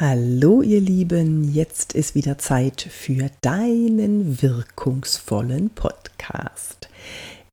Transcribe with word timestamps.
Hallo 0.00 0.62
ihr 0.62 0.80
Lieben, 0.80 1.52
jetzt 1.52 1.92
ist 1.92 2.14
wieder 2.14 2.38
Zeit 2.38 2.82
für 2.82 3.32
deinen 3.40 4.40
wirkungsvollen 4.40 5.70
Podcast. 5.70 6.88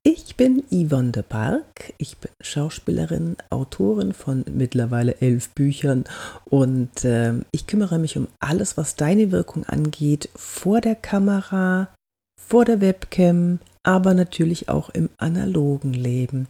Ich 0.04 0.36
bin 0.36 0.62
Yvonne 0.70 1.10
de 1.10 1.24
Barg, 1.28 1.92
ich 1.98 2.18
bin 2.18 2.30
Schauspielerin, 2.40 3.36
Autorin 3.50 4.12
von 4.12 4.44
mittlerweile 4.48 5.20
elf 5.20 5.48
Büchern 5.56 6.04
und 6.44 7.04
äh, 7.04 7.32
ich 7.50 7.66
kümmere 7.66 7.98
mich 7.98 8.16
um 8.16 8.28
alles, 8.38 8.76
was 8.76 8.94
deine 8.94 9.32
Wirkung 9.32 9.64
angeht, 9.64 10.28
vor 10.36 10.80
der 10.80 10.94
Kamera, 10.94 11.88
vor 12.40 12.64
der 12.64 12.80
Webcam, 12.80 13.58
aber 13.82 14.14
natürlich 14.14 14.68
auch 14.68 14.90
im 14.90 15.08
analogen 15.16 15.94
Leben. 15.94 16.46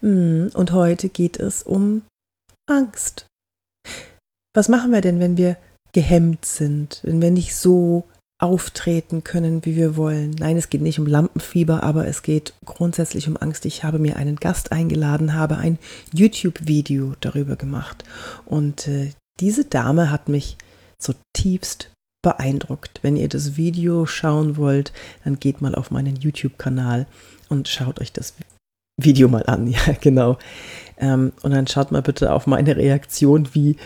Hm, 0.00 0.52
und 0.54 0.72
heute 0.72 1.10
geht 1.10 1.38
es 1.38 1.62
um 1.62 2.00
Angst. 2.66 3.26
Was 4.54 4.68
machen 4.68 4.92
wir 4.92 5.00
denn, 5.00 5.18
wenn 5.18 5.36
wir 5.36 5.56
gehemmt 5.92 6.44
sind, 6.44 7.00
wenn 7.02 7.20
wir 7.20 7.32
nicht 7.32 7.54
so 7.56 8.04
auftreten 8.40 9.24
können, 9.24 9.64
wie 9.64 9.76
wir 9.76 9.96
wollen? 9.96 10.30
Nein, 10.38 10.56
es 10.56 10.70
geht 10.70 10.80
nicht 10.80 11.00
um 11.00 11.06
Lampenfieber, 11.06 11.82
aber 11.82 12.06
es 12.06 12.22
geht 12.22 12.54
grundsätzlich 12.64 13.28
um 13.28 13.36
Angst. 13.36 13.66
Ich 13.66 13.82
habe 13.82 13.98
mir 13.98 14.16
einen 14.16 14.36
Gast 14.36 14.70
eingeladen, 14.70 15.34
habe 15.34 15.56
ein 15.58 15.78
YouTube-Video 16.12 17.14
darüber 17.20 17.56
gemacht 17.56 18.04
und 18.44 18.86
äh, 18.86 19.10
diese 19.40 19.64
Dame 19.64 20.10
hat 20.12 20.28
mich 20.28 20.56
zutiefst 20.98 21.90
beeindruckt. 22.22 23.00
Wenn 23.02 23.16
ihr 23.16 23.28
das 23.28 23.56
Video 23.56 24.06
schauen 24.06 24.56
wollt, 24.56 24.92
dann 25.24 25.40
geht 25.40 25.60
mal 25.60 25.74
auf 25.74 25.90
meinen 25.90 26.16
YouTube-Kanal 26.16 27.06
und 27.48 27.68
schaut 27.68 28.00
euch 28.00 28.12
das 28.12 28.34
Video 28.96 29.28
mal 29.28 29.44
an. 29.46 29.66
Ja, 29.86 29.94
genau. 30.00 30.38
Ähm, 30.96 31.32
und 31.42 31.50
dann 31.50 31.66
schaut 31.66 31.90
mal 31.90 32.02
bitte 32.02 32.32
auf 32.32 32.46
meine 32.46 32.76
Reaktion, 32.76 33.48
wie 33.52 33.76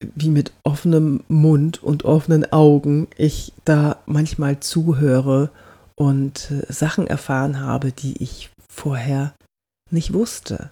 wie 0.00 0.30
mit 0.30 0.52
offenem 0.62 1.22
Mund 1.28 1.82
und 1.82 2.04
offenen 2.04 2.50
Augen 2.52 3.08
ich 3.16 3.52
da 3.64 4.02
manchmal 4.06 4.60
zuhöre 4.60 5.50
und 5.96 6.50
äh, 6.50 6.72
Sachen 6.72 7.06
erfahren 7.06 7.60
habe, 7.60 7.92
die 7.92 8.22
ich 8.22 8.50
vorher 8.70 9.34
nicht 9.90 10.12
wusste. 10.12 10.70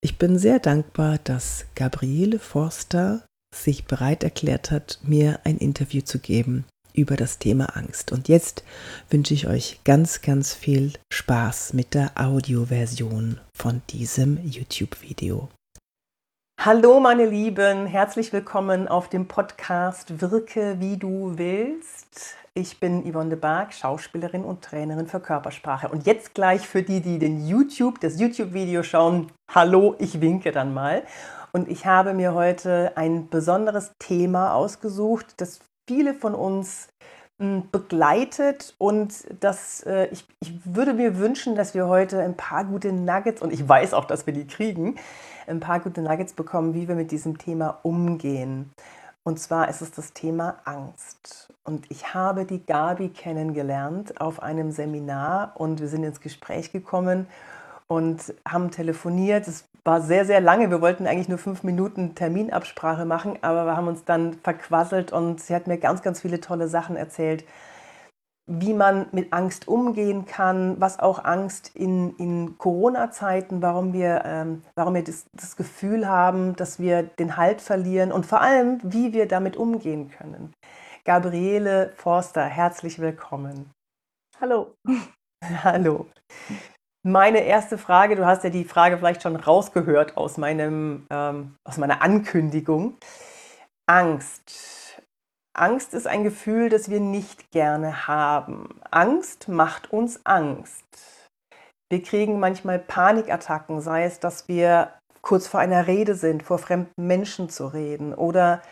Ich 0.00 0.18
bin 0.18 0.38
sehr 0.38 0.58
dankbar, 0.60 1.18
dass 1.18 1.66
Gabriele 1.74 2.38
Forster 2.38 3.24
sich 3.54 3.86
bereit 3.86 4.22
erklärt 4.22 4.70
hat, 4.70 5.00
mir 5.02 5.40
ein 5.44 5.58
Interview 5.58 6.02
zu 6.02 6.18
geben 6.18 6.64
über 6.92 7.16
das 7.16 7.38
Thema 7.38 7.76
Angst. 7.76 8.12
Und 8.12 8.28
jetzt 8.28 8.62
wünsche 9.10 9.34
ich 9.34 9.46
euch 9.46 9.80
ganz, 9.84 10.20
ganz 10.20 10.54
viel 10.54 10.92
Spaß 11.12 11.72
mit 11.72 11.94
der 11.94 12.12
Audioversion 12.20 13.40
von 13.54 13.82
diesem 13.90 14.38
YouTube-Video. 14.44 15.48
Hallo 16.60 16.98
meine 16.98 17.24
Lieben, 17.24 17.86
herzlich 17.86 18.32
willkommen 18.32 18.88
auf 18.88 19.08
dem 19.08 19.28
Podcast 19.28 20.20
Wirke 20.20 20.80
wie 20.80 20.96
du 20.96 21.34
willst. 21.36 22.34
Ich 22.52 22.80
bin 22.80 23.08
Yvonne 23.08 23.30
de 23.30 23.38
Barg, 23.38 23.72
Schauspielerin 23.72 24.42
und 24.42 24.62
Trainerin 24.62 25.06
für 25.06 25.20
Körpersprache. 25.20 25.88
Und 25.88 26.04
jetzt 26.04 26.34
gleich 26.34 26.66
für 26.66 26.82
die, 26.82 27.00
die 27.00 27.20
den 27.20 27.46
YouTube, 27.46 28.00
das 28.00 28.18
YouTube-Video 28.18 28.82
schauen, 28.82 29.28
hallo, 29.54 29.94
ich 30.00 30.20
winke 30.20 30.50
dann 30.50 30.74
mal. 30.74 31.04
Und 31.52 31.68
ich 31.68 31.86
habe 31.86 32.12
mir 32.12 32.34
heute 32.34 32.90
ein 32.96 33.28
besonderes 33.28 33.92
Thema 34.00 34.52
ausgesucht, 34.52 35.34
das 35.36 35.60
viele 35.86 36.12
von 36.12 36.34
uns 36.34 36.88
hm, 37.38 37.70
begleitet 37.70 38.74
und 38.78 39.14
das, 39.38 39.84
äh, 39.84 40.08
ich, 40.10 40.26
ich 40.40 40.52
würde 40.64 40.92
mir 40.92 41.18
wünschen, 41.18 41.54
dass 41.54 41.72
wir 41.72 41.86
heute 41.86 42.20
ein 42.20 42.36
paar 42.36 42.64
gute 42.64 42.92
Nuggets, 42.92 43.42
und 43.42 43.52
ich 43.52 43.66
weiß 43.66 43.94
auch, 43.94 44.06
dass 44.06 44.26
wir 44.26 44.34
die 44.34 44.48
kriegen, 44.48 44.96
ein 45.48 45.60
paar 45.60 45.80
gute 45.80 46.02
Nuggets 46.02 46.32
bekommen, 46.32 46.74
wie 46.74 46.88
wir 46.88 46.94
mit 46.94 47.10
diesem 47.10 47.38
Thema 47.38 47.78
umgehen. 47.82 48.70
Und 49.24 49.38
zwar 49.38 49.68
ist 49.68 49.82
es 49.82 49.90
das 49.90 50.12
Thema 50.12 50.56
Angst. 50.64 51.52
Und 51.64 51.90
ich 51.90 52.14
habe 52.14 52.46
die 52.46 52.64
Gabi 52.64 53.10
kennengelernt 53.10 54.20
auf 54.20 54.42
einem 54.42 54.70
Seminar 54.70 55.52
und 55.54 55.80
wir 55.80 55.88
sind 55.88 56.04
ins 56.04 56.20
Gespräch 56.20 56.72
gekommen 56.72 57.26
und 57.88 58.34
haben 58.46 58.70
telefoniert. 58.70 59.46
Es 59.46 59.64
war 59.84 60.00
sehr, 60.00 60.24
sehr 60.24 60.40
lange. 60.40 60.70
Wir 60.70 60.80
wollten 60.80 61.06
eigentlich 61.06 61.28
nur 61.28 61.38
fünf 61.38 61.62
Minuten 61.62 62.14
Terminabsprache 62.14 63.04
machen, 63.04 63.38
aber 63.42 63.66
wir 63.66 63.76
haben 63.76 63.88
uns 63.88 64.04
dann 64.04 64.34
verquasselt 64.42 65.12
und 65.12 65.40
sie 65.40 65.54
hat 65.54 65.66
mir 65.66 65.78
ganz, 65.78 66.02
ganz 66.02 66.20
viele 66.20 66.40
tolle 66.40 66.68
Sachen 66.68 66.96
erzählt, 66.96 67.44
wie 68.48 68.72
man 68.72 69.06
mit 69.12 69.32
Angst 69.32 69.68
umgehen 69.68 70.24
kann, 70.24 70.80
was 70.80 70.98
auch 70.98 71.24
Angst 71.24 71.70
in, 71.74 72.16
in 72.16 72.56
Corona-Zeiten, 72.56 73.60
warum 73.60 73.92
wir, 73.92 74.22
ähm, 74.24 74.62
warum 74.74 74.94
wir 74.94 75.04
das, 75.04 75.26
das 75.34 75.54
Gefühl 75.54 76.08
haben, 76.08 76.56
dass 76.56 76.80
wir 76.80 77.02
den 77.02 77.36
Halt 77.36 77.60
verlieren 77.60 78.10
und 78.10 78.24
vor 78.24 78.40
allem, 78.40 78.80
wie 78.82 79.12
wir 79.12 79.28
damit 79.28 79.56
umgehen 79.58 80.10
können. 80.10 80.54
Gabriele 81.04 81.92
Forster, 81.96 82.44
herzlich 82.44 82.98
willkommen. 82.98 83.70
Hallo. 84.40 84.74
Hallo. 85.62 86.06
Meine 87.06 87.40
erste 87.40 87.76
Frage, 87.76 88.16
du 88.16 88.26
hast 88.26 88.44
ja 88.44 88.50
die 88.50 88.64
Frage 88.64 88.96
vielleicht 88.96 89.22
schon 89.22 89.36
rausgehört 89.36 90.16
aus, 90.16 90.38
meinem, 90.38 91.06
ähm, 91.10 91.54
aus 91.64 91.76
meiner 91.76 92.02
Ankündigung. 92.02 92.96
Angst 93.86 94.77
Angst 95.60 95.94
ist 95.94 96.06
ein 96.06 96.24
Gefühl, 96.24 96.68
das 96.68 96.90
wir 96.90 97.00
nicht 97.00 97.50
gerne 97.50 98.06
haben. 98.06 98.80
Angst 98.90 99.48
macht 99.48 99.92
uns 99.92 100.24
Angst. 100.24 100.84
Wir 101.90 102.02
kriegen 102.02 102.38
manchmal 102.38 102.78
Panikattacken, 102.78 103.80
sei 103.80 104.04
es, 104.04 104.20
dass 104.20 104.46
wir 104.48 104.92
kurz 105.22 105.46
vor 105.46 105.60
einer 105.60 105.86
Rede 105.86 106.14
sind, 106.14 106.42
vor 106.42 106.58
fremden 106.58 107.06
Menschen 107.06 107.48
zu 107.48 107.66
reden 107.66 108.14
oder 108.14 108.62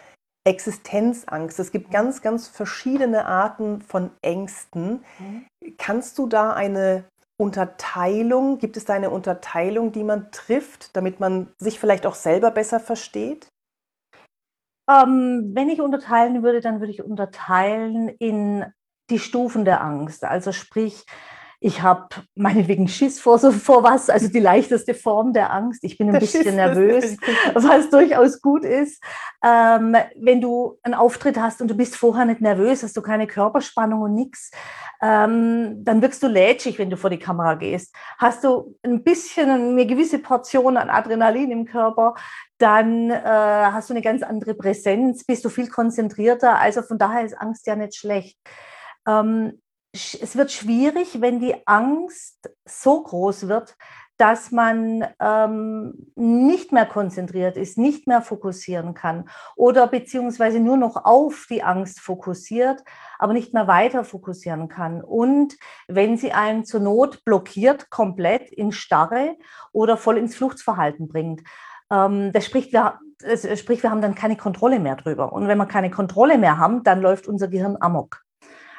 Existenzangst. 0.47 1.59
Es 1.59 1.73
gibt 1.73 1.91
ganz, 1.91 2.23
ganz 2.23 2.47
verschiedene 2.47 3.27
Arten 3.27 3.83
von 3.83 4.11
Ängsten. 4.23 5.05
Mhm. 5.19 5.47
Kannst 5.77 6.19
du 6.19 6.29
da 6.29 6.53
eine 6.53 7.05
Unterteilung, 7.37 8.59
gibt 8.59 8.77
es 8.77 8.85
da 8.85 8.95
eine 8.95 9.11
Unterteilung, 9.11 9.93
die 9.93 10.05
man 10.05 10.31
trifft, 10.31 10.97
damit 10.97 11.19
man 11.21 11.49
sich 11.59 11.81
vielleicht 11.81 12.07
auch 12.07 12.15
selber 12.15 12.51
besser 12.53 12.79
versteht? 12.79 13.49
Ähm, 14.89 15.51
wenn 15.55 15.69
ich 15.69 15.81
unterteilen 15.81 16.43
würde, 16.43 16.61
dann 16.61 16.81
würde 16.81 16.93
ich 16.93 17.03
unterteilen 17.03 18.09
in 18.09 18.65
die 19.11 19.19
Stufen 19.19 19.65
der 19.65 19.83
Angst. 19.83 20.25
Also 20.25 20.53
sprich, 20.53 21.05
ich 21.67 21.83
habe 21.83 22.07
meinetwegen 22.37 22.87
Schiss 22.87 23.19
vor, 23.19 23.41
so, 23.41 23.51
vor 23.51 23.83
was, 23.83 24.09
also 24.09 24.29
die 24.29 24.39
leichteste 24.39 24.95
Form 24.95 25.33
der 25.33 25.53
Angst. 25.53 25.83
Ich 25.83 25.99
bin 25.99 26.07
ein 26.07 26.13
der 26.13 26.21
bisschen 26.21 26.45
Schiss 26.45 26.55
nervös, 26.55 27.17
was 27.55 27.91
durchaus 27.91 28.41
gut 28.41 28.65
ist. 28.65 29.03
Ähm, 29.45 29.97
wenn 30.15 30.41
du 30.41 30.79
einen 30.85 30.95
Auftritt 30.95 31.41
hast 31.41 31.61
und 31.61 31.69
du 31.69 31.77
bist 31.77 31.97
vorher 31.97 32.25
nicht 32.25 32.41
nervös, 32.41 32.85
hast 32.85 32.97
du 32.97 33.03
keine 33.03 33.27
Körperspannung 33.27 34.01
und 34.01 34.15
nichts, 34.15 34.53
ähm, 35.03 35.85
dann 35.85 36.03
wirkst 36.03 36.23
du 36.23 36.29
lätschig, 36.29 36.79
wenn 36.79 36.89
du 36.89 36.97
vor 36.97 37.11
die 37.11 37.19
Kamera 37.19 37.55
gehst. 37.55 37.93
Hast 38.17 38.45
du 38.45 38.77
ein 38.85 39.03
bisschen 39.03 39.51
eine 39.51 39.87
gewisse 39.87 40.21
Portion 40.21 40.77
an 40.77 40.89
Adrenalin 40.89 41.51
im 41.51 41.65
Körper, 41.65 42.15
dann 42.59 43.11
äh, 43.11 43.23
hast 43.25 43.91
du 43.91 43.95
eine 43.95 44.03
ganz 44.03 44.23
andere 44.23 44.55
Präsenz, 44.55 45.25
bist 45.25 45.45
du 45.45 45.49
viel 45.49 45.69
konzentrierter. 45.69 46.61
Also 46.61 46.83
von 46.83 46.97
daher 46.97 47.25
ist 47.25 47.37
Angst 47.37 47.67
ja 47.67 47.75
nicht 47.75 47.97
schlecht. 47.97 48.39
Ähm, 49.09 49.61
es 49.97 50.37
wird 50.37 50.53
schwierig, 50.53 51.21
wenn 51.21 51.41
die 51.41 51.55
Angst 51.67 52.51
so 52.65 53.03
groß 53.03 53.49
wird, 53.49 53.77
dass 54.17 54.51
man 54.51 55.05
ähm, 55.21 56.11
nicht 56.15 56.73
mehr 56.73 56.87
konzentriert 56.87 57.57
ist, 57.57 57.77
nicht 57.77 58.07
mehr 58.07 58.23
fokussieren 58.23 58.95
kann 58.95 59.29
oder 59.57 59.87
beziehungsweise 59.87 60.59
nur 60.59 60.77
noch 60.77 61.05
auf 61.05 61.47
die 61.51 61.63
Angst 61.63 62.01
fokussiert, 62.01 62.83
aber 63.19 63.33
nicht 63.33 63.53
mehr 63.53 63.67
weiter 63.67 64.05
fokussieren 64.05 64.69
kann. 64.69 65.03
Und 65.03 65.57
wenn 65.87 66.17
sie 66.17 66.33
einen 66.33 66.65
zur 66.65 66.81
Not 66.81 67.25
blockiert, 67.25 67.91
komplett 67.91 68.51
in 68.51 68.73
Starre 68.73 69.37
oder 69.73 69.97
voll 69.97 70.17
ins 70.19 70.35
Fluchtverhalten 70.35 71.09
bringt. 71.09 71.43
Ähm, 71.91 72.33
das 72.33 72.47
spricht 72.47 72.73
wir, 72.73 72.99
sprich, 73.57 73.83
wir 73.83 73.91
haben 73.91 74.03
dann 74.03 74.15
keine 74.15 74.37
Kontrolle 74.37 74.79
mehr 74.79 74.97
drüber. 74.97 75.33
Und 75.33 75.49
wenn 75.49 75.59
wir 75.59 75.67
keine 75.67 75.91
Kontrolle 75.91 76.39
mehr 76.39 76.59
haben, 76.59 76.83
dann 76.85 77.01
läuft 77.01 77.29
unser 77.29 77.49
Gehirn 77.49 77.77
amok. 77.81 78.26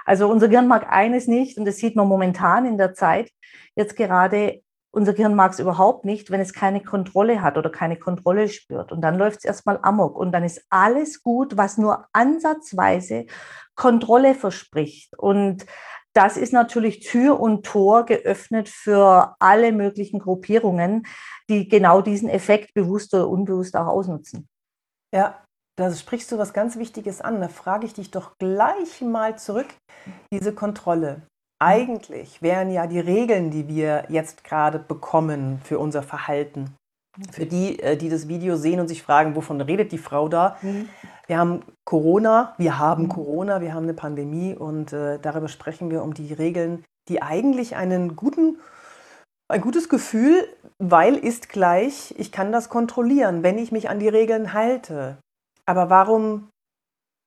Also 0.08 0.30
unser 0.30 0.48
Gehirn 0.48 0.68
mag 0.68 0.88
eines 0.90 1.28
nicht 1.28 1.58
und 1.58 1.66
das 1.66 1.78
sieht 1.78 1.98
man 1.98 2.08
momentan 2.08 2.66
in 2.66 2.78
der 2.78 2.94
Zeit 2.94 3.30
jetzt 3.76 3.98
gerade. 3.98 4.62
Unser 4.90 5.14
Gehirn 5.14 5.36
mag 5.36 5.52
es 5.52 5.60
überhaupt 5.60 6.06
nicht, 6.06 6.32
wenn 6.32 6.40
es 6.40 6.54
keine 6.54 6.82
Kontrolle 6.82 7.42
hat 7.42 7.58
oder 7.58 7.70
keine 7.70 8.00
Kontrolle 8.00 8.48
spürt. 8.48 8.94
Und 8.94 9.02
dann 9.02 9.18
läuft 9.18 9.40
es 9.40 9.44
erstmal 9.44 9.80
amok 9.82 10.18
und 10.18 10.32
dann 10.32 10.46
ist 10.46 10.66
alles 10.70 11.22
gut, 11.22 11.58
was 11.58 11.78
nur 11.78 12.08
ansatzweise 12.14 13.26
Kontrolle 13.76 14.34
verspricht. 14.34 15.16
Und 15.20 15.66
das 16.14 16.38
ist 16.38 16.54
natürlich 16.54 17.02
Tür 17.02 17.40
und 17.42 17.66
Tor 17.66 18.06
geöffnet 18.06 18.70
für 18.70 19.36
alle 19.40 19.74
möglichen 19.74 20.20
Gruppierungen, 20.20 21.06
die 21.50 21.68
genau 21.68 22.02
diesen 22.02 22.30
Effekt 22.30 22.74
bewusst 22.74 23.14
oder 23.14 23.28
unbewusst 23.28 23.76
auch 23.76 23.88
ausnutzen. 23.88 24.48
Ja, 25.14 25.44
da 25.78 25.94
sprichst 25.94 26.32
du 26.32 26.38
was 26.38 26.54
ganz 26.54 26.78
Wichtiges 26.78 27.22
an. 27.22 27.40
Da 27.40 27.48
frage 27.48 27.86
ich 27.86 27.94
dich 27.94 28.12
doch 28.12 28.32
gleich 28.40 29.02
mal 29.02 29.38
zurück, 29.38 29.68
diese 30.34 30.54
Kontrolle. 30.54 31.22
Eigentlich 31.60 32.42
wären 32.42 32.70
ja 32.70 32.88
die 32.88 33.00
Regeln, 33.00 33.50
die 33.50 33.68
wir 33.68 34.06
jetzt 34.10 34.44
gerade 34.44 34.80
bekommen 34.80 35.60
für 35.64 35.80
unser 35.80 36.04
Verhalten, 36.04 36.76
für 37.32 37.46
die, 37.46 37.80
äh, 37.80 37.98
die 37.98 38.10
das 38.10 38.28
Video 38.28 38.58
sehen 38.58 38.80
und 38.80 38.88
sich 38.88 39.02
fragen, 39.02 39.36
wovon 39.36 39.60
redet 39.62 39.92
die 39.92 39.98
Frau 39.98 40.28
da, 40.30 40.58
mhm. 40.62 40.90
Wir 41.28 41.38
haben 41.38 41.62
Corona, 41.86 42.56
wir 42.58 42.80
haben. 42.80 43.10
Corona, 43.10 43.60
wir 43.60 43.74
haben 43.74 43.84
eine 43.84 43.94
Pandemie 43.94 44.56
und 44.56 44.94
äh, 44.94 45.20
darüber 45.20 45.50
sprechen 45.50 45.92
wir 45.92 46.02
um 46.02 46.14
die 46.14 46.34
Regeln, 46.34 46.86
die 47.10 47.22
eigentlich 47.22 47.76
einen 47.76 48.16
guten, 48.16 48.60
ein 49.50 49.62
gutes 49.62 49.90
Gefühl, 49.90 50.48
weil 50.80 51.16
ist 51.16 51.50
gleich, 51.50 52.16
ich 52.18 52.32
kann 52.32 52.54
das 52.54 52.70
kontrollieren, 52.70 53.44
wenn 53.44 53.58
ich 53.58 53.74
mich 53.74 53.90
an 53.90 54.00
die 54.00 54.08
Regeln 54.08 54.54
halte. 54.54 55.18
Aber 55.68 55.90
warum 55.90 56.50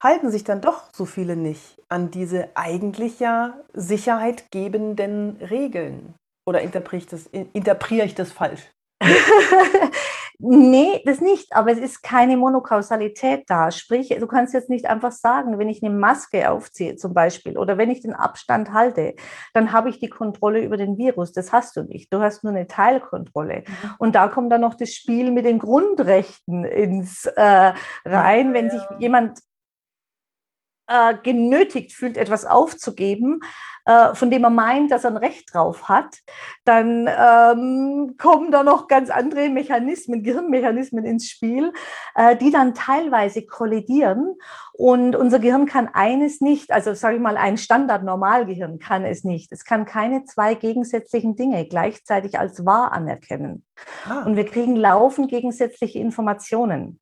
halten 0.02 0.30
sich 0.30 0.44
dann 0.44 0.62
doch 0.62 0.88
so 0.94 1.04
viele 1.04 1.36
nicht 1.36 1.82
an 1.88 2.10
diese 2.10 2.48
eigentlich 2.56 3.20
ja 3.20 3.58
Sicherheit 3.74 4.50
gebenden 4.50 5.36
Regeln? 5.36 6.14
Oder 6.48 6.62
interpretiere 6.62 6.98
ich 7.02 7.06
das, 7.06 7.26
interpretiere 7.52 8.06
ich 8.06 8.14
das 8.14 8.32
falsch? 8.32 8.70
nee, 10.40 11.02
das 11.04 11.20
nicht, 11.20 11.54
aber 11.54 11.70
es 11.70 11.78
ist 11.78 12.02
keine 12.02 12.36
Monokausalität 12.36 13.44
da. 13.48 13.70
Sprich, 13.70 14.08
du 14.08 14.26
kannst 14.26 14.54
jetzt 14.54 14.70
nicht 14.70 14.86
einfach 14.86 15.12
sagen, 15.12 15.58
wenn 15.58 15.68
ich 15.68 15.82
eine 15.82 15.94
Maske 15.94 16.50
aufziehe 16.50 16.96
zum 16.96 17.14
Beispiel 17.14 17.58
oder 17.58 17.78
wenn 17.78 17.90
ich 17.90 18.00
den 18.00 18.14
Abstand 18.14 18.72
halte, 18.72 19.14
dann 19.54 19.72
habe 19.72 19.90
ich 19.90 19.98
die 19.98 20.08
Kontrolle 20.08 20.62
über 20.62 20.76
den 20.76 20.98
Virus. 20.98 21.32
Das 21.32 21.52
hast 21.52 21.76
du 21.76 21.82
nicht. 21.82 22.12
Du 22.12 22.20
hast 22.20 22.44
nur 22.44 22.52
eine 22.52 22.66
Teilkontrolle. 22.66 23.64
Mhm. 23.66 23.90
Und 23.98 24.14
da 24.14 24.28
kommt 24.28 24.50
dann 24.52 24.62
noch 24.62 24.74
das 24.74 24.94
Spiel 24.94 25.30
mit 25.30 25.44
den 25.44 25.58
Grundrechten 25.58 26.64
ins 26.64 27.26
äh, 27.26 27.72
rein, 28.04 28.54
wenn 28.54 28.70
sich 28.70 28.82
jemand 28.98 29.40
äh, 30.90 31.14
genötigt 31.22 31.92
fühlt, 31.92 32.16
etwas 32.16 32.44
aufzugeben, 32.44 33.40
äh, 33.86 34.14
von 34.14 34.30
dem 34.30 34.44
er 34.44 34.50
meint, 34.50 34.90
dass 34.90 35.04
er 35.04 35.10
ein 35.10 35.16
Recht 35.16 35.54
drauf 35.54 35.88
hat, 35.88 36.18
dann 36.64 37.08
ähm, 37.08 38.16
kommen 38.18 38.50
da 38.50 38.64
noch 38.64 38.88
ganz 38.88 39.08
andere 39.08 39.48
Mechanismen, 39.48 40.24
Gehirnmechanismen 40.24 41.04
ins 41.04 41.28
Spiel, 41.28 41.72
äh, 42.16 42.36
die 42.36 42.50
dann 42.50 42.74
teilweise 42.74 43.46
kollidieren. 43.46 44.34
Und 44.72 45.14
unser 45.14 45.38
Gehirn 45.38 45.66
kann 45.66 45.88
eines 45.92 46.40
nicht, 46.40 46.72
also 46.72 46.92
sage 46.94 47.16
ich 47.16 47.22
mal, 47.22 47.36
ein 47.36 47.56
Standard-Normalgehirn 47.56 48.80
kann 48.80 49.04
es 49.04 49.22
nicht. 49.24 49.52
Es 49.52 49.64
kann 49.64 49.84
keine 49.84 50.24
zwei 50.24 50.54
gegensätzlichen 50.54 51.36
Dinge 51.36 51.66
gleichzeitig 51.66 52.38
als 52.38 52.66
wahr 52.66 52.92
anerkennen. 52.92 53.64
Ah. 54.08 54.24
Und 54.24 54.36
wir 54.36 54.44
kriegen 54.44 54.74
laufend 54.74 55.30
gegensätzliche 55.30 56.00
Informationen. 56.00 57.00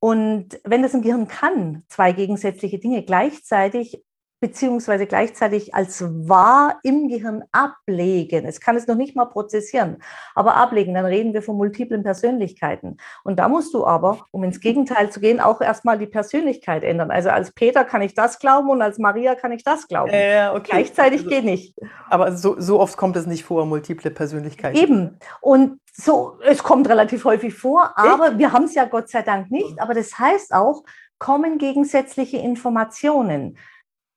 Und 0.00 0.60
wenn 0.64 0.82
das 0.82 0.94
ein 0.94 1.02
Gehirn 1.02 1.26
kann, 1.26 1.82
zwei 1.88 2.12
gegensätzliche 2.12 2.78
Dinge 2.78 3.02
gleichzeitig 3.04 4.02
beziehungsweise 4.40 5.06
gleichzeitig 5.06 5.74
als 5.74 6.04
wahr 6.28 6.78
im 6.82 7.08
Gehirn 7.08 7.44
ablegen. 7.50 8.46
Es 8.46 8.60
kann 8.60 8.76
es 8.76 8.86
noch 8.86 8.94
nicht 8.94 9.16
mal 9.16 9.26
prozessieren, 9.26 10.02
aber 10.34 10.56
ablegen, 10.56 10.94
dann 10.94 11.06
reden 11.06 11.34
wir 11.34 11.42
von 11.42 11.56
multiplen 11.56 12.02
Persönlichkeiten. 12.02 12.98
Und 13.24 13.38
da 13.38 13.48
musst 13.48 13.74
du 13.74 13.86
aber, 13.86 14.26
um 14.30 14.44
ins 14.44 14.60
Gegenteil 14.60 15.10
zu 15.10 15.20
gehen, 15.20 15.40
auch 15.40 15.60
erstmal 15.60 15.98
die 15.98 16.06
Persönlichkeit 16.06 16.84
ändern. 16.84 17.10
Also 17.10 17.30
als 17.30 17.52
Peter 17.52 17.84
kann 17.84 18.02
ich 18.02 18.14
das 18.14 18.38
glauben 18.38 18.70
und 18.70 18.80
als 18.80 18.98
Maria 18.98 19.34
kann 19.34 19.52
ich 19.52 19.64
das 19.64 19.88
glauben. 19.88 20.10
Äh, 20.12 20.50
okay. 20.54 20.70
Gleichzeitig 20.70 21.20
Also- 21.20 21.30
geht 21.30 21.44
nicht. 21.44 21.74
Aber 22.08 22.36
so, 22.36 22.56
so 22.58 22.80
oft 22.80 22.96
kommt 22.96 23.16
es 23.16 23.26
nicht 23.26 23.44
vor, 23.44 23.66
multiple 23.66 24.10
Persönlichkeiten. 24.10 24.78
Eben. 24.78 25.18
Und 25.40 25.80
so, 25.92 26.38
es 26.46 26.62
kommt 26.62 26.88
relativ 26.88 27.24
häufig 27.24 27.54
vor, 27.54 27.92
aber 27.96 28.38
wir 28.38 28.52
haben 28.52 28.64
es 28.64 28.74
ja 28.76 28.84
Gott 28.84 29.08
sei 29.08 29.22
Dank 29.22 29.50
nicht. 29.50 29.80
Aber 29.80 29.94
das 29.94 30.16
heißt 30.16 30.54
auch, 30.54 30.84
kommen 31.18 31.58
gegensätzliche 31.58 32.38
Informationen, 32.38 33.58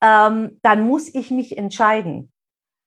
ähm, 0.04 0.60
dann 0.62 0.82
muss 0.88 1.14
ich 1.14 1.32
mich 1.32 1.58
entscheiden, 1.58 2.32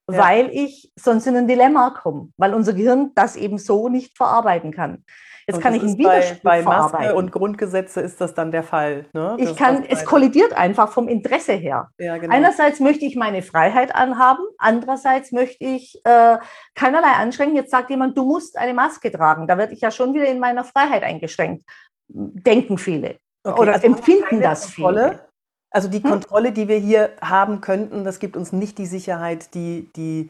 Ja. 0.09 0.17
weil 0.19 0.49
ich 0.51 0.91
sonst 0.97 1.27
in 1.27 1.35
ein 1.35 1.47
Dilemma 1.47 1.89
komme, 1.91 2.29
weil 2.37 2.53
unser 2.53 2.73
Gehirn 2.73 3.11
das 3.15 3.35
eben 3.35 3.57
so 3.57 3.89
nicht 3.89 4.15
verarbeiten 4.17 4.71
kann. 4.71 5.03
Jetzt 5.47 5.57
Und 5.57 5.61
kann 5.61 5.75
ich 5.75 5.81
einen 5.81 5.89
ist 5.91 5.97
bei, 5.97 6.03
Widerspruch 6.03 6.41
bei 6.41 6.61
Maske 6.63 6.89
verarbeiten. 6.89 7.17
und 7.17 7.31
Grundgesetze 7.31 8.01
ist 8.01 8.19
das 8.19 8.33
dann 8.33 8.51
der 8.51 8.63
Fall. 8.63 9.05
Ne? 9.13 9.35
ich 9.37 9.55
kann, 9.55 9.85
es 9.87 10.03
kollidiert 10.03 10.53
einfach 10.53 10.91
vom 10.91 11.07
Interesse 11.07 11.53
her. 11.53 11.89
Ja, 11.99 12.17
genau. 12.17 12.33
Einerseits 12.33 12.79
möchte 12.79 13.05
ich 13.05 13.15
meine 13.15 13.43
Freiheit 13.43 13.93
anhaben, 13.93 14.43
andererseits 14.57 15.31
möchte 15.31 15.63
ich 15.63 16.01
äh, 16.03 16.37
keinerlei 16.73 17.11
anschränken. 17.19 17.55
Jetzt 17.55 17.69
sagt 17.69 17.91
jemand, 17.91 18.17
du 18.17 18.25
musst 18.25 18.57
eine 18.57 18.73
Maske 18.73 19.11
tragen. 19.11 19.45
Da 19.45 19.55
werde 19.59 19.73
ich 19.73 19.81
ja 19.81 19.91
schon 19.91 20.15
wieder 20.15 20.25
in 20.25 20.39
meiner 20.39 20.63
Freiheit 20.63 21.03
eingeschränkt. 21.03 21.63
Denken 22.07 22.79
viele. 22.79 23.17
Okay, 23.43 23.61
oder 23.61 23.73
also 23.73 23.85
empfinden 23.85 24.41
das 24.41 24.65
viele. 24.65 25.27
Also 25.71 25.89
die 25.89 26.01
Hm? 26.03 26.09
Kontrolle, 26.09 26.51
die 26.51 26.67
wir 26.67 26.77
hier 26.77 27.11
haben 27.21 27.61
könnten, 27.61 28.03
das 28.03 28.19
gibt 28.19 28.37
uns 28.37 28.51
nicht 28.53 28.77
die 28.77 28.85
Sicherheit, 28.85 29.53
die, 29.53 29.89
die, 29.95 30.29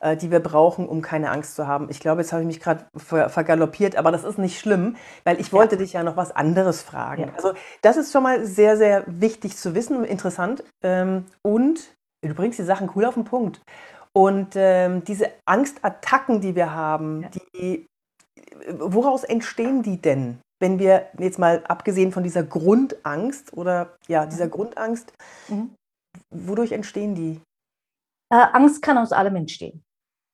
äh, 0.00 0.16
die 0.16 0.30
wir 0.30 0.40
brauchen, 0.40 0.86
um 0.88 1.00
keine 1.02 1.30
Angst 1.30 1.54
zu 1.56 1.66
haben. 1.66 1.88
Ich 1.90 2.00
glaube, 2.00 2.20
jetzt 2.20 2.32
habe 2.32 2.42
ich 2.42 2.46
mich 2.46 2.60
gerade 2.60 2.86
ver 2.96 3.28
vergaloppiert, 3.30 3.96
aber 3.96 4.12
das 4.12 4.24
ist 4.24 4.38
nicht 4.38 4.58
schlimm, 4.60 4.96
weil 5.24 5.40
ich 5.40 5.52
wollte 5.52 5.76
dich 5.78 5.94
ja 5.94 6.02
noch 6.02 6.16
was 6.16 6.32
anderes 6.36 6.82
fragen. 6.82 7.22
Ja. 7.22 7.34
Also 7.34 7.54
das 7.82 7.96
ist 7.96 8.12
schon 8.12 8.22
mal 8.22 8.44
sehr, 8.44 8.76
sehr 8.76 9.04
wichtig 9.06 9.56
zu 9.56 9.74
wissen 9.74 9.96
und 9.96 10.04
interessant. 10.04 10.64
Ähm, 10.82 11.24
und 11.42 11.94
du 12.22 12.34
bringst 12.34 12.58
die 12.58 12.64
Sachen 12.64 12.90
cool 12.94 13.06
auf 13.06 13.14
den 13.14 13.24
Punkt. 13.24 13.62
Und 14.12 14.50
ähm, 14.54 15.02
diese 15.04 15.30
Angstattacken, 15.46 16.40
die 16.40 16.54
wir 16.54 16.72
haben, 16.74 17.22
Ja. 17.22 17.28
die, 17.56 17.86
woraus 18.78 19.24
entstehen 19.24 19.82
die 19.82 20.00
denn? 20.00 20.40
Wenn 20.60 20.78
wir 20.78 21.08
jetzt 21.18 21.38
mal 21.38 21.64
abgesehen 21.66 22.12
von 22.12 22.22
dieser 22.22 22.42
Grundangst 22.44 23.52
oder 23.56 23.96
ja, 24.08 24.26
dieser 24.26 24.48
Grundangst, 24.48 25.12
Mhm. 25.48 25.74
wodurch 26.30 26.72
entstehen 26.72 27.14
die? 27.14 27.40
Äh, 28.32 28.36
Angst 28.52 28.80
kann 28.82 28.98
aus 28.98 29.12
allem 29.12 29.36
entstehen. 29.36 29.82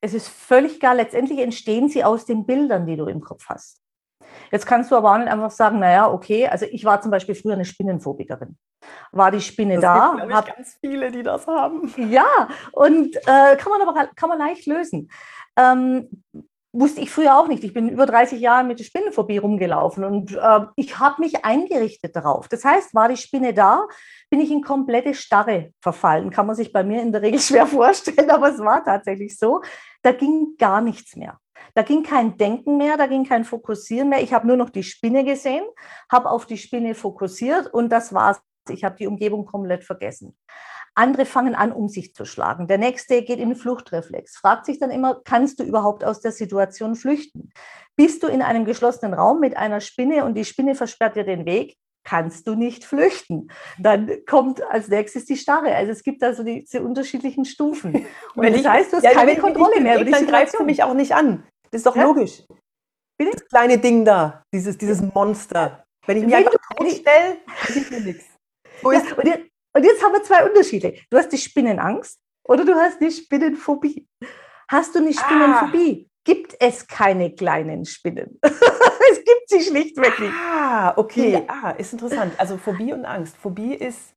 Es 0.03 0.13
ist 0.13 0.27
völlig 0.29 0.75
egal. 0.77 0.97
Letztendlich 0.97 1.39
entstehen 1.39 1.89
sie 1.89 2.03
aus 2.03 2.25
den 2.25 2.45
Bildern, 2.45 2.85
die 2.85 2.95
du 2.97 3.05
im 3.07 3.21
Kopf 3.21 3.45
hast. 3.49 3.77
Jetzt 4.51 4.65
kannst 4.65 4.91
du 4.91 4.95
aber 4.95 5.11
auch 5.11 5.17
nicht 5.17 5.27
einfach 5.27 5.51
sagen, 5.51 5.79
naja, 5.79 6.09
okay, 6.11 6.47
also 6.47 6.65
ich 6.65 6.85
war 6.85 7.01
zum 7.01 7.11
Beispiel 7.11 7.35
früher 7.35 7.53
eine 7.53 7.65
Spinnenphobikerin. 7.65 8.57
War 9.11 9.29
die 9.31 9.41
Spinne 9.41 9.75
Das 9.75 9.81
da? 9.81 10.15
gibt, 10.19 10.33
hab- 10.33 10.55
ganz 10.55 10.77
viele, 10.79 11.11
die 11.11 11.21
das 11.23 11.45
haben. 11.47 11.93
Ja, 12.09 12.47
und 12.71 13.15
äh, 13.15 13.55
kann 13.57 13.71
man 13.77 13.81
aber 13.87 14.07
kann 14.15 14.29
man 14.29 14.39
leicht 14.39 14.65
lösen. 14.65 15.11
Ähm, 15.57 16.23
wusste 16.73 17.01
ich 17.01 17.11
früher 17.11 17.37
auch 17.37 17.47
nicht. 17.47 17.63
Ich 17.63 17.73
bin 17.73 17.89
über 17.89 18.05
30 18.05 18.39
Jahre 18.39 18.63
mit 18.63 18.79
der 18.79 18.85
Spinnenphobie 18.85 19.37
rumgelaufen 19.37 20.03
und 20.03 20.31
äh, 20.31 20.59
ich 20.75 20.99
habe 20.99 21.21
mich 21.21 21.43
eingerichtet 21.43 22.15
darauf. 22.15 22.47
Das 22.47 22.63
heißt, 22.63 22.93
war 22.93 23.09
die 23.09 23.17
Spinne 23.17 23.53
da, 23.53 23.87
bin 24.29 24.39
ich 24.39 24.51
in 24.51 24.61
komplette 24.61 25.13
Starre 25.13 25.73
verfallen. 25.81 26.29
Kann 26.29 26.47
man 26.47 26.55
sich 26.55 26.71
bei 26.71 26.83
mir 26.83 27.01
in 27.01 27.11
der 27.11 27.21
Regel 27.21 27.39
schwer 27.41 27.67
vorstellen, 27.67 28.29
aber 28.29 28.49
es 28.49 28.59
war 28.59 28.83
tatsächlich 28.83 29.37
so. 29.37 29.61
Da 30.01 30.11
ging 30.13 30.55
gar 30.57 30.81
nichts 30.81 31.15
mehr. 31.15 31.37
Da 31.73 31.83
ging 31.83 32.03
kein 32.03 32.37
Denken 32.37 32.77
mehr, 32.77 32.97
da 32.97 33.05
ging 33.05 33.25
kein 33.25 33.45
Fokussieren 33.45 34.09
mehr. 34.09 34.21
Ich 34.23 34.33
habe 34.33 34.47
nur 34.47 34.57
noch 34.57 34.69
die 34.69 34.83
Spinne 34.83 35.23
gesehen, 35.23 35.63
habe 36.11 36.29
auf 36.29 36.45
die 36.45 36.57
Spinne 36.57 36.95
fokussiert 36.95 37.67
und 37.67 37.89
das 37.89 38.13
war's. 38.13 38.41
Ich 38.69 38.83
habe 38.83 38.95
die 38.95 39.07
Umgebung 39.07 39.45
komplett 39.45 39.83
vergessen. 39.83 40.35
Andere 40.95 41.25
fangen 41.25 41.55
an, 41.55 41.71
um 41.71 41.87
sich 41.87 42.13
zu 42.13 42.25
schlagen. 42.25 42.67
Der 42.67 42.77
nächste 42.77 43.21
geht 43.23 43.39
in 43.39 43.49
den 43.49 43.55
Fluchtreflex, 43.55 44.37
fragt 44.37 44.65
sich 44.65 44.79
dann 44.79 44.91
immer, 44.91 45.21
kannst 45.23 45.59
du 45.59 45.63
überhaupt 45.63 46.03
aus 46.03 46.19
der 46.21 46.31
Situation 46.31 46.95
flüchten? 46.95 47.51
Bist 47.95 48.23
du 48.23 48.27
in 48.27 48.41
einem 48.41 48.65
geschlossenen 48.65 49.13
Raum 49.13 49.39
mit 49.39 49.55
einer 49.55 49.79
Spinne 49.79 50.25
und 50.25 50.33
die 50.35 50.45
Spinne 50.45 50.75
versperrt 50.75 51.15
dir 51.15 51.23
den 51.23 51.45
Weg? 51.45 51.75
Kannst 52.03 52.47
du 52.47 52.55
nicht 52.55 52.83
flüchten? 52.83 53.49
Dann 53.77 54.09
kommt 54.25 54.61
als 54.63 54.87
nächstes 54.87 55.25
die 55.25 55.37
Starre. 55.37 55.75
Also 55.75 55.91
es 55.91 56.01
gibt 56.03 56.23
also 56.23 56.43
diese 56.43 56.81
unterschiedlichen 56.81 57.45
Stufen. 57.45 57.93
Und 58.35 58.43
Wenn 58.43 58.53
das 58.53 58.61
ich- 58.61 58.67
heißt, 58.67 58.91
du 58.91 58.97
hast 58.97 59.03
Ja, 59.03 59.11
keine 59.11 59.31
wenn 59.33 59.39
Kontrolle 59.41 59.79
mehr 59.79 59.95
über 59.95 60.05
die 60.05 60.11
Dann 60.11 60.21
sie 60.21 60.25
Situation. 60.25 60.65
mich 60.65 60.81
auch 60.83 60.95
nicht 60.95 61.13
an. 61.13 61.43
Das 61.69 61.79
ist 61.81 61.85
doch 61.85 61.95
Ja? 61.95 62.03
logisch. 62.03 62.43
Bitte? 63.19 63.31
Das 63.33 63.47
kleine 63.47 63.77
Ding 63.77 64.03
da, 64.03 64.41
dieses, 64.51 64.77
dieses 64.79 64.99
Monster. 65.13 65.83
Wenn 66.07 66.17
ich 66.17 66.23
mich 66.25 66.33
Wenn 66.33 66.47
einfach 66.47 66.59
totstelle, 66.75 67.37
passiert 67.45 67.91
mir 67.91 67.99
nichts. 68.01 68.25
So 68.81 68.91
Ja, 68.91 68.99
ist 68.99 69.11
und, 69.17 69.50
und 69.73 69.83
jetzt 69.83 70.03
haben 70.03 70.13
wir 70.13 70.23
zwei 70.23 70.47
Unterschiede. 70.47 70.95
Du 71.09 71.17
hast 71.17 71.29
die 71.29 71.37
Spinnenangst 71.37 72.19
oder 72.43 72.65
du 72.65 72.73
hast 72.75 72.99
die 72.99 73.11
Spinnenphobie. 73.11 74.07
Hast 74.69 74.95
du 74.95 74.99
eine 74.99 75.13
Spinnenphobie? 75.13 76.09
Gibt 76.23 76.55
es 76.59 76.85
keine 76.87 77.33
kleinen 77.33 77.85
Spinnen. 77.85 78.39
es 78.41 79.17
gibt 79.17 79.43
sie 79.47 79.61
schlichtweg 79.61 80.19
nicht. 80.19 80.33
Ah, 80.33 80.93
okay. 80.95 81.31
Ja. 81.31 81.41
Ah, 81.47 81.71
ist 81.71 81.93
interessant. 81.93 82.33
Also 82.37 82.57
Phobie 82.57 82.93
und 82.93 83.05
Angst. 83.05 83.35
Phobie 83.37 83.73
ist, 83.73 84.13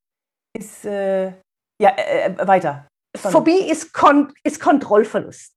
ist 0.57 0.85
äh, 0.85 1.33
ja, 1.81 1.91
äh, 1.97 2.27
äh, 2.27 2.47
weiter. 2.47 2.87
Phobie 3.17 3.71
ist, 3.71 3.93
Kon 3.93 4.33
ist 4.43 4.61
Kontrollverlust. 4.61 5.55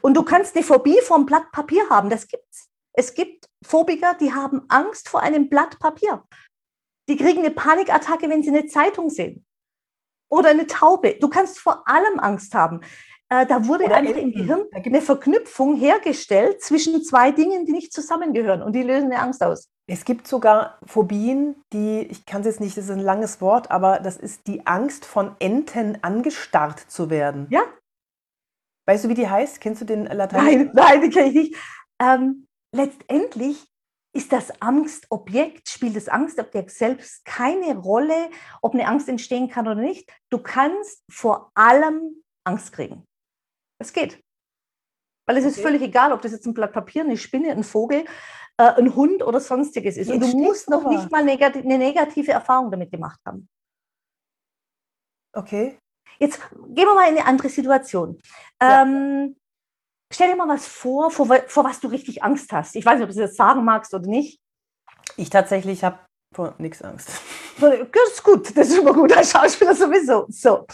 Und 0.00 0.14
du 0.14 0.22
kannst 0.24 0.56
eine 0.56 0.64
Phobie 0.64 1.00
vor 1.02 1.16
einem 1.16 1.26
Blatt 1.26 1.52
Papier 1.52 1.88
haben. 1.88 2.10
Das 2.10 2.26
gibt's. 2.26 2.68
Es 2.92 3.14
gibt 3.14 3.46
Phobiker, 3.64 4.14
die 4.14 4.32
haben 4.32 4.64
Angst 4.68 5.08
vor 5.08 5.20
einem 5.20 5.48
Blatt 5.48 5.78
Papier. 5.78 6.24
Die 7.08 7.16
kriegen 7.16 7.40
eine 7.40 7.50
Panikattacke, 7.50 8.28
wenn 8.28 8.42
sie 8.42 8.50
eine 8.50 8.66
Zeitung 8.66 9.10
sehen. 9.10 9.44
Oder 10.28 10.50
eine 10.50 10.66
Taube. 10.66 11.16
Du 11.20 11.28
kannst 11.28 11.58
vor 11.58 11.86
allem 11.88 12.18
Angst 12.18 12.54
haben. 12.54 12.80
Äh, 13.28 13.46
da 13.46 13.66
wurde 13.66 13.84
Oder 13.84 13.96
einfach 13.96 14.16
im. 14.16 14.32
Gehirn 14.32 14.64
eine 14.72 15.00
Verknüpfung 15.00 15.76
hergestellt 15.76 16.62
zwischen 16.62 17.02
zwei 17.02 17.32
Dingen, 17.32 17.66
die 17.66 17.72
nicht 17.72 17.92
zusammengehören. 17.92 18.62
Und 18.62 18.74
die 18.74 18.82
lösen 18.82 19.12
eine 19.12 19.20
Angst 19.20 19.42
aus. 19.42 19.68
Es 19.88 20.04
gibt 20.04 20.26
sogar 20.26 20.78
Phobien, 20.84 21.62
die, 21.72 22.00
ich 22.00 22.26
kann 22.26 22.40
es 22.40 22.46
jetzt 22.46 22.60
nicht, 22.60 22.76
das 22.76 22.86
ist 22.86 22.90
ein 22.90 22.98
langes 22.98 23.40
Wort, 23.40 23.70
aber 23.70 24.00
das 24.00 24.16
ist 24.16 24.48
die 24.48 24.66
Angst 24.66 25.04
von 25.04 25.36
Enten 25.38 26.02
angestarrt 26.02 26.80
zu 26.80 27.08
werden. 27.08 27.46
Ja. 27.50 27.62
Weißt 28.88 29.04
du, 29.04 29.08
wie 29.08 29.14
die 29.14 29.28
heißt? 29.28 29.60
Kennst 29.60 29.80
du 29.82 29.84
den 29.84 30.06
lateinischen? 30.06 30.70
Nein, 30.72 31.00
nein, 31.00 31.00
die 31.02 31.10
kenne 31.10 31.28
ich 31.28 31.34
nicht. 31.34 31.56
Ähm, 32.00 32.46
letztendlich 32.72 33.68
ist 34.16 34.32
das 34.32 34.62
Angstobjekt, 34.62 35.68
spielt 35.68 35.94
das 35.94 36.08
Angstobjekt 36.08 36.70
selbst 36.70 37.24
keine 37.24 37.76
Rolle, 37.76 38.30
ob 38.62 38.74
eine 38.74 38.88
Angst 38.88 39.08
entstehen 39.08 39.48
kann 39.48 39.66
oder 39.66 39.80
nicht. 39.80 40.10
Du 40.30 40.38
kannst 40.38 41.04
vor 41.10 41.50
allem 41.54 42.22
Angst 42.44 42.72
kriegen. 42.72 43.04
Es 43.78 43.92
geht. 43.92 44.18
Weil 45.26 45.36
es 45.36 45.44
okay. 45.44 45.50
ist 45.50 45.60
völlig 45.60 45.82
egal, 45.82 46.12
ob 46.12 46.22
das 46.22 46.32
jetzt 46.32 46.46
ein 46.46 46.54
Blatt 46.54 46.72
Papier, 46.72 47.02
eine 47.02 47.16
Spinne, 47.16 47.50
ein 47.50 47.64
Vogel, 47.64 48.04
äh, 48.56 48.62
ein 48.62 48.94
Hund 48.94 49.22
oder 49.22 49.40
sonstiges 49.40 49.96
ist. 49.96 50.10
Und 50.10 50.20
du 50.20 50.36
musst 50.38 50.70
noch 50.70 50.88
nicht 50.88 51.10
mal 51.10 51.24
negativ, 51.24 51.64
eine 51.64 51.78
negative 51.78 52.32
Erfahrung 52.32 52.70
damit 52.70 52.90
gemacht 52.90 53.20
haben. 53.26 53.48
Okay. 55.34 55.78
Jetzt 56.18 56.40
gehen 56.50 56.86
wir 56.86 56.94
mal 56.94 57.10
in 57.10 57.18
eine 57.18 57.26
andere 57.26 57.50
Situation. 57.50 58.18
Ja. 58.62 58.82
Ähm, 58.82 59.36
stell 60.12 60.30
dir 60.30 60.36
mal 60.36 60.48
was 60.48 60.66
vor, 60.66 61.10
vor, 61.10 61.26
vor, 61.46 61.64
was 61.64 61.80
du 61.80 61.88
richtig 61.88 62.22
Angst 62.22 62.52
hast. 62.52 62.76
Ich 62.76 62.84
weiß 62.84 62.98
nicht, 62.98 63.08
ob 63.08 63.14
du 63.14 63.20
das 63.20 63.36
sagen 63.36 63.64
magst 63.64 63.94
oder 63.94 64.06
nicht. 64.06 64.40
Ich 65.16 65.30
tatsächlich 65.30 65.84
habe 65.84 65.98
vor 66.34 66.54
nichts 66.58 66.82
Angst. 66.82 67.10
Das 67.58 68.12
ist 68.12 68.22
gut, 68.22 68.54
das 68.54 68.68
ist 68.68 68.78
immer 68.78 68.92
gut 68.92 69.16
als 69.16 69.30
Schauspieler 69.32 69.74
sowieso. 69.74 70.26
So. 70.28 70.66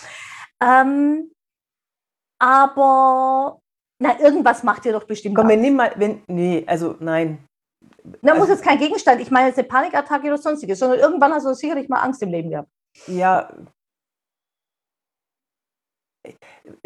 Ähm, 0.61 1.31
aber 2.41 3.61
na, 4.01 4.19
irgendwas 4.19 4.65
macht 4.65 4.85
ihr 4.85 4.93
doch 4.93 5.05
bestimmt. 5.05 5.37
Komm, 5.37 5.49
wir 5.49 5.57
nehmen 5.57 5.77
mal, 5.77 5.93
wenn, 5.95 6.25
nee, 6.27 6.65
also 6.67 6.97
nein. 6.99 7.47
Na, 8.21 8.33
also, 8.33 8.41
muss 8.41 8.49
jetzt 8.49 8.65
kein 8.65 8.81
Gegenstand, 8.81 9.21
ich 9.21 9.31
meine 9.31 9.47
jetzt 9.47 9.61
eine 9.61 9.69
Panikattacke 9.69 10.27
oder 10.27 10.39
sonstiges, 10.39 10.81
sondern 10.81 10.99
irgendwann 10.99 11.33
hast 11.33 11.47
du 11.47 11.55
sicherlich 11.55 11.89
mal 11.89 12.01
Angst 12.01 12.21
im 12.21 12.31
Leben 12.31 12.51
gehabt. 12.51 12.69
Ja. 13.07 13.49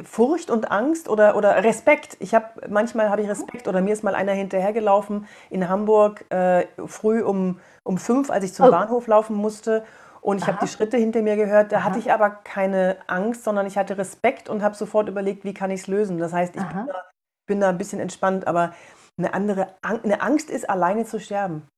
Furcht 0.03 0.51
und 0.51 0.71
Angst 0.71 1.09
oder, 1.09 1.37
oder 1.37 1.63
Respekt. 1.63 2.17
Ich 2.21 2.35
habe 2.35 2.69
manchmal 2.69 3.11
habe 3.11 3.23
ich 3.23 3.29
Respekt 3.29 3.69
oder 3.69 3.81
mir 3.83 3.93
ist 3.93 4.03
mal 4.03 4.15
einer 4.15 4.33
hinterhergelaufen 4.33 5.27
in 5.51 5.69
Hamburg 5.69 6.25
äh, 6.31 6.67
früh 6.87 7.23
um, 7.23 7.61
um 7.85 7.99
fünf, 7.99 8.31
als 8.31 8.45
ich 8.45 8.55
zum 8.55 8.67
oh. 8.67 8.71
Bahnhof 8.71 9.07
laufen 9.07 9.37
musste 9.37 9.85
und 10.23 10.39
ich 10.39 10.47
habe 10.47 10.59
die 10.61 10.69
Schritte 10.69 10.97
hinter 10.97 11.23
mir 11.23 11.37
gehört. 11.37 11.71
Da 11.71 11.77
Aha. 11.77 11.85
hatte 11.85 11.99
ich 11.99 12.11
aber 12.13 12.31
keine 12.31 12.97
Angst, 13.07 13.45
sondern 13.45 13.67
ich 13.67 13.77
hatte 13.77 13.99
Respekt 13.99 14.49
und 14.49 14.63
habe 14.63 14.75
sofort 14.75 15.09
überlegt, 15.09 15.45
wie 15.45 15.55
kann 15.55 15.71
ich 15.71 15.83
es 15.83 15.87
lösen. 15.87 16.19
Das 16.19 16.33
heißt, 16.33 16.57
ich 16.57 16.63
bin 16.63 16.87
da, 16.87 17.05
bin 17.47 17.61
da, 17.61 17.69
ein 17.69 17.79
bisschen 17.79 18.01
entspannt, 18.01 18.47
aber 18.47 18.73
eine 19.19 19.35
andere 19.35 19.69
eine 19.83 20.23
Angst 20.23 20.51
ist, 20.51 20.69
alleine 20.69 21.05
zu 21.05 21.21
sterben. 21.21 21.69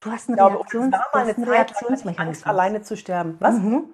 Du 0.00 0.12
hast 0.12 0.28
einen, 0.28 0.38
Reaktions 0.38 0.94
Reaktionsmechanismus. 1.36 2.18
Angst, 2.18 2.46
alleine 2.46 2.82
zu 2.82 2.96
sterben. 2.96 3.36
Was? 3.40 3.56
Mhm 3.56 3.92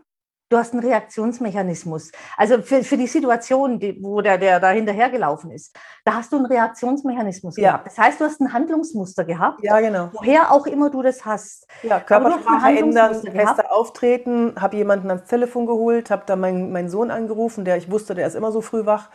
du 0.51 0.59
hast 0.59 0.73
einen 0.73 0.83
Reaktionsmechanismus. 0.83 2.13
Also 2.37 2.63
für, 2.63 2.85
für 2.85 2.97
die 2.97 3.07
Situation, 3.07 3.79
die, 3.79 3.99
wo 4.03 4.21
der, 4.21 4.39
der 4.39 4.61
da 4.61 4.71
hinterhergelaufen 4.71 5.51
ist, 5.51 5.77
da 6.05 6.15
hast 6.15 6.33
du 6.33 6.37
einen 6.37 6.47
Reaktionsmechanismus 6.47 7.57
ja. 7.57 7.71
gehabt. 7.71 7.87
Das 7.87 7.99
heißt, 7.99 8.21
du 8.21 8.25
hast 8.25 8.41
ein 8.41 8.53
Handlungsmuster 8.53 9.25
gehabt. 9.25 9.63
Ja, 9.63 9.81
genau. 9.81 10.11
Woher 10.13 10.53
auch 10.53 10.67
immer 10.67 10.91
du 10.91 11.03
das 11.03 11.25
hast. 11.25 11.67
Ja, 11.83 12.01
Körpersprache 12.01 12.79
ändern, 12.79 13.15
fester 13.15 13.73
auftreten, 13.73 14.55
habe 14.61 14.77
jemanden 14.77 15.11
ans 15.11 15.25
Telefon 15.25 15.67
geholt, 15.67 16.11
habe 16.11 16.23
da 16.27 16.37
meinen, 16.37 16.73
meinen 16.73 16.89
Sohn 16.89 17.11
angerufen, 17.11 17.65
der 17.65 17.77
ich 17.77 17.91
wusste, 17.91 18.15
der 18.15 18.27
ist 18.27 18.35
immer 18.35 18.53
so 18.53 18.61
früh 18.61 18.87
wach. 18.87 19.11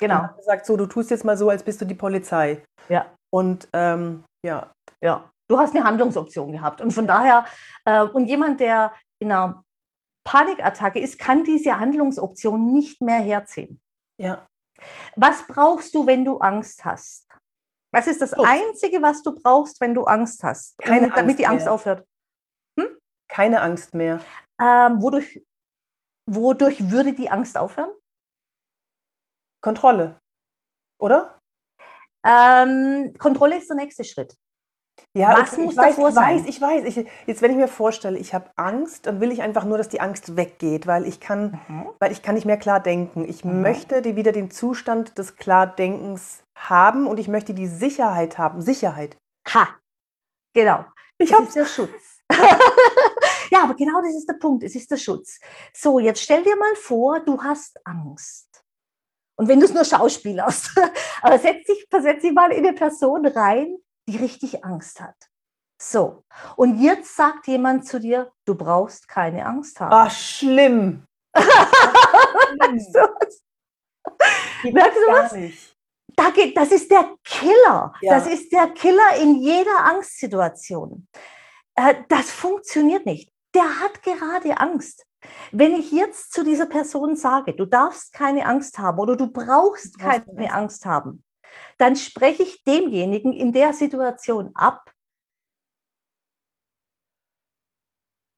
Genau. 0.00 0.20
Und 0.20 0.36
gesagt, 0.36 0.66
so, 0.66 0.76
du 0.76 0.86
tust 0.86 1.10
jetzt 1.10 1.24
mal 1.24 1.36
so, 1.36 1.50
als 1.50 1.62
bist 1.62 1.80
du 1.80 1.84
die 1.84 1.94
Polizei. 1.94 2.62
Ja. 2.88 3.06
Und 3.30 3.68
ähm, 3.72 4.24
ja. 4.44 4.70
Ja, 5.02 5.30
du 5.48 5.58
hast 5.58 5.74
eine 5.74 5.84
Handlungsoption 5.84 6.52
gehabt. 6.52 6.80
Und 6.80 6.92
von 6.92 7.06
daher, 7.06 7.44
äh, 7.84 8.02
und 8.02 8.26
jemand, 8.26 8.60
der 8.60 8.92
in 9.20 9.32
einer 9.32 9.62
Panikattacke 10.24 11.00
ist, 11.00 11.18
kann 11.18 11.44
diese 11.44 11.78
Handlungsoption 11.78 12.72
nicht 12.72 13.00
mehr 13.00 13.20
herziehen. 13.20 13.80
Ja. 14.20 14.46
Was 15.16 15.46
brauchst 15.46 15.94
du, 15.94 16.06
wenn 16.06 16.24
du 16.24 16.38
Angst 16.38 16.84
hast? 16.84 17.26
Was 17.92 18.06
ist 18.06 18.20
das 18.20 18.36
oh. 18.36 18.44
Einzige, 18.44 19.00
was 19.00 19.22
du 19.22 19.34
brauchst, 19.34 19.80
wenn 19.80 19.94
du 19.94 20.04
Angst 20.04 20.42
hast, 20.42 20.76
Keine 20.78 21.08
damit 21.08 21.18
Angst 21.18 21.38
die 21.38 21.46
Angst 21.46 21.64
mehr. 21.64 21.72
aufhört? 21.72 22.06
Hm? 22.78 22.98
Keine 23.28 23.62
Angst 23.62 23.94
mehr. 23.94 24.20
Ähm, 24.60 25.00
wodurch, 25.00 25.42
wodurch 26.26 26.90
würde 26.90 27.14
die 27.14 27.30
Angst 27.30 27.56
aufhören? 27.56 27.90
Kontrolle, 29.62 30.20
oder? 31.00 31.40
Ähm, 32.24 33.14
Kontrolle 33.18 33.56
ist 33.56 33.68
der 33.68 33.76
nächste 33.76 34.04
Schritt. 34.04 34.36
Ja, 35.14 35.40
Was 35.40 35.52
ich, 35.52 35.58
muss 35.58 35.72
ich 35.72 35.78
weiß, 35.78 35.96
davor 35.96 36.12
sein? 36.12 36.38
Weiß, 36.38 36.46
ich 36.46 36.60
weiß, 36.60 36.84
ich, 36.84 37.06
jetzt 37.26 37.42
wenn 37.42 37.50
ich 37.50 37.56
mir 37.56 37.68
vorstelle, 37.68 38.18
ich 38.18 38.34
habe 38.34 38.50
Angst, 38.56 39.06
dann 39.06 39.20
will 39.20 39.32
ich 39.32 39.42
einfach 39.42 39.64
nur, 39.64 39.78
dass 39.78 39.88
die 39.88 40.00
Angst 40.00 40.36
weggeht, 40.36 40.86
weil 40.86 41.06
ich 41.06 41.20
kann, 41.20 41.60
mhm. 41.68 41.88
weil 41.98 42.12
ich 42.12 42.22
kann 42.22 42.34
nicht 42.34 42.44
mehr 42.44 42.56
klar 42.56 42.80
denken. 42.80 43.28
Ich 43.28 43.44
mhm. 43.44 43.62
möchte 43.62 44.02
die, 44.02 44.16
wieder 44.16 44.32
den 44.32 44.50
Zustand 44.50 45.18
des 45.18 45.36
Klardenkens 45.36 46.42
haben 46.54 47.06
und 47.06 47.18
ich 47.18 47.28
möchte 47.28 47.54
die 47.54 47.66
Sicherheit 47.66 48.38
haben. 48.38 48.60
Sicherheit. 48.60 49.16
Ha, 49.52 49.68
genau. 50.54 50.84
Ich 51.18 51.32
habe 51.32 51.48
der 51.52 51.66
Schutz. 51.66 52.22
ja, 53.50 53.62
aber 53.64 53.74
genau 53.74 54.00
das 54.02 54.14
ist 54.14 54.28
der 54.28 54.34
Punkt. 54.34 54.62
Es 54.62 54.74
ist 54.74 54.90
der 54.90 54.98
Schutz. 54.98 55.40
So, 55.74 55.98
jetzt 55.98 56.22
stell 56.22 56.42
dir 56.42 56.56
mal 56.56 56.74
vor, 56.76 57.20
du 57.20 57.42
hast 57.42 57.84
Angst. 57.84 58.62
Und 59.36 59.48
wenn 59.48 59.60
du 59.60 59.66
es 59.66 59.74
nur 59.74 59.84
schauspielerst, 59.84 60.70
aber 61.22 61.38
setz 61.38 61.66
dich, 61.66 61.86
versetz 61.90 62.22
dich 62.22 62.32
mal 62.32 62.52
in 62.52 62.66
eine 62.66 62.74
Person 62.74 63.26
rein, 63.26 63.78
die 64.08 64.16
richtig 64.16 64.64
Angst 64.64 65.00
hat. 65.00 65.14
So, 65.80 66.24
und 66.56 66.80
jetzt 66.80 67.14
sagt 67.14 67.46
jemand 67.46 67.86
zu 67.86 68.00
dir, 68.00 68.32
du 68.44 68.56
brauchst 68.56 69.06
keine 69.06 69.46
Angst 69.46 69.78
haben. 69.78 69.92
Ach, 69.92 70.10
schlimm. 70.10 71.04
Merkst 71.36 72.94
du 72.94 73.00
was? 75.12 75.32
Da 76.16 76.30
geht, 76.30 76.56
das 76.56 76.72
ist 76.72 76.90
der 76.90 77.14
Killer. 77.22 77.94
Ja. 78.00 78.14
Das 78.14 78.26
ist 78.26 78.50
der 78.50 78.70
Killer 78.70 79.16
in 79.20 79.36
jeder 79.36 79.84
Angstsituation. 79.84 81.06
Äh, 81.76 82.02
das 82.08 82.32
funktioniert 82.32 83.06
nicht. 83.06 83.30
Der 83.54 83.80
hat 83.80 84.02
gerade 84.02 84.58
Angst. 84.58 85.06
Wenn 85.52 85.74
ich 85.74 85.92
jetzt 85.92 86.32
zu 86.32 86.42
dieser 86.42 86.66
Person 86.66 87.14
sage, 87.14 87.54
du 87.54 87.66
darfst 87.66 88.12
keine 88.12 88.46
Angst 88.46 88.78
haben 88.78 88.98
oder 88.98 89.14
du 89.16 89.30
brauchst 89.30 89.96
keine 89.98 90.52
Angst 90.52 90.84
haben, 90.86 91.22
dann 91.78 91.96
spreche 91.96 92.42
ich 92.42 92.62
demjenigen 92.64 93.32
in 93.32 93.52
der 93.52 93.72
Situation 93.72 94.50
ab, 94.54 94.92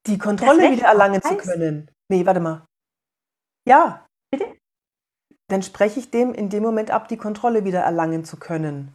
die 0.06 0.18
Kontrolle 0.18 0.72
wieder 0.72 0.88
erlangen 0.88 1.22
zu 1.22 1.36
können. 1.36 1.90
Nee, 2.08 2.26
warte 2.26 2.40
mal. 2.40 2.66
Ja. 3.66 4.06
Bitte? 4.30 4.46
Dann 5.48 5.62
spreche 5.62 6.00
ich 6.00 6.10
dem 6.10 6.32
in 6.32 6.48
dem 6.48 6.62
Moment 6.62 6.90
ab, 6.90 7.08
die 7.08 7.16
Kontrolle 7.16 7.64
wieder 7.64 7.80
erlangen 7.80 8.24
zu 8.24 8.36
können. 8.36 8.94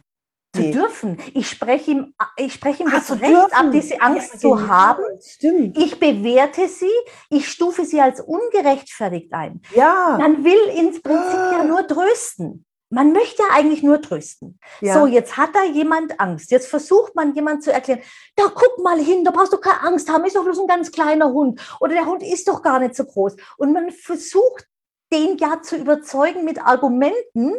Zu 0.54 0.62
nee. 0.62 0.72
dürfen. 0.72 1.18
Ich 1.34 1.50
spreche 1.50 1.90
ihm, 1.90 2.14
ich 2.36 2.54
spreche 2.54 2.82
ihm 2.82 2.90
das 2.90 3.10
Recht 3.10 3.24
dürfen. 3.24 3.52
ab, 3.52 3.66
diese 3.72 4.00
Angst 4.00 4.34
ja, 4.34 4.38
zu 4.40 4.50
genau. 4.50 4.68
haben. 4.68 5.04
Stimmt. 5.20 5.78
Ich 5.78 5.98
bewerte 6.00 6.68
sie, 6.68 6.90
ich 7.30 7.48
stufe 7.48 7.84
sie 7.84 8.00
als 8.00 8.20
ungerechtfertigt 8.20 9.32
ein. 9.32 9.60
Ja. 9.74 10.16
Man 10.18 10.44
will 10.44 10.78
ins 10.78 11.02
Prinzip 11.02 11.34
ja 11.34 11.60
ah. 11.60 11.64
nur 11.64 11.86
trösten. 11.86 12.65
Man 12.88 13.12
möchte 13.12 13.42
ja 13.42 13.48
eigentlich 13.52 13.82
nur 13.82 14.00
trösten. 14.00 14.60
Ja. 14.80 14.94
So, 14.94 15.06
jetzt 15.06 15.36
hat 15.36 15.50
da 15.54 15.64
jemand 15.64 16.20
Angst. 16.20 16.52
Jetzt 16.52 16.68
versucht 16.68 17.16
man 17.16 17.34
jemand 17.34 17.64
zu 17.64 17.72
erklären, 17.72 18.00
da 18.36 18.44
guck 18.54 18.82
mal 18.82 18.98
hin, 18.98 19.24
da 19.24 19.32
brauchst 19.32 19.52
du 19.52 19.58
keine 19.58 19.82
Angst 19.82 20.08
haben, 20.08 20.24
ist 20.24 20.36
doch 20.36 20.44
bloß 20.44 20.60
ein 20.60 20.68
ganz 20.68 20.92
kleiner 20.92 21.32
Hund. 21.32 21.60
Oder 21.80 21.94
der 21.94 22.06
Hund 22.06 22.22
ist 22.22 22.46
doch 22.46 22.62
gar 22.62 22.78
nicht 22.78 22.94
so 22.94 23.04
groß. 23.04 23.36
Und 23.56 23.72
man 23.72 23.90
versucht, 23.90 24.66
den 25.12 25.36
ja 25.38 25.62
zu 25.62 25.76
überzeugen 25.76 26.44
mit 26.44 26.60
Argumenten, 26.60 27.54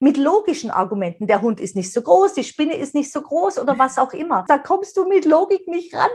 mit 0.00 0.16
logischen 0.16 0.70
Argumenten. 0.70 1.26
Der 1.26 1.42
Hund 1.42 1.60
ist 1.60 1.76
nicht 1.76 1.92
so 1.92 2.02
groß, 2.02 2.34
die 2.34 2.44
Spinne 2.44 2.76
ist 2.76 2.94
nicht 2.94 3.12
so 3.12 3.22
groß 3.22 3.58
oder 3.58 3.78
was 3.78 3.98
auch 3.98 4.12
immer. 4.12 4.44
Da 4.48 4.58
kommst 4.58 4.96
du 4.96 5.04
mit 5.04 5.24
Logik 5.24 5.66
nicht 5.68 5.94
ran. 5.94 6.10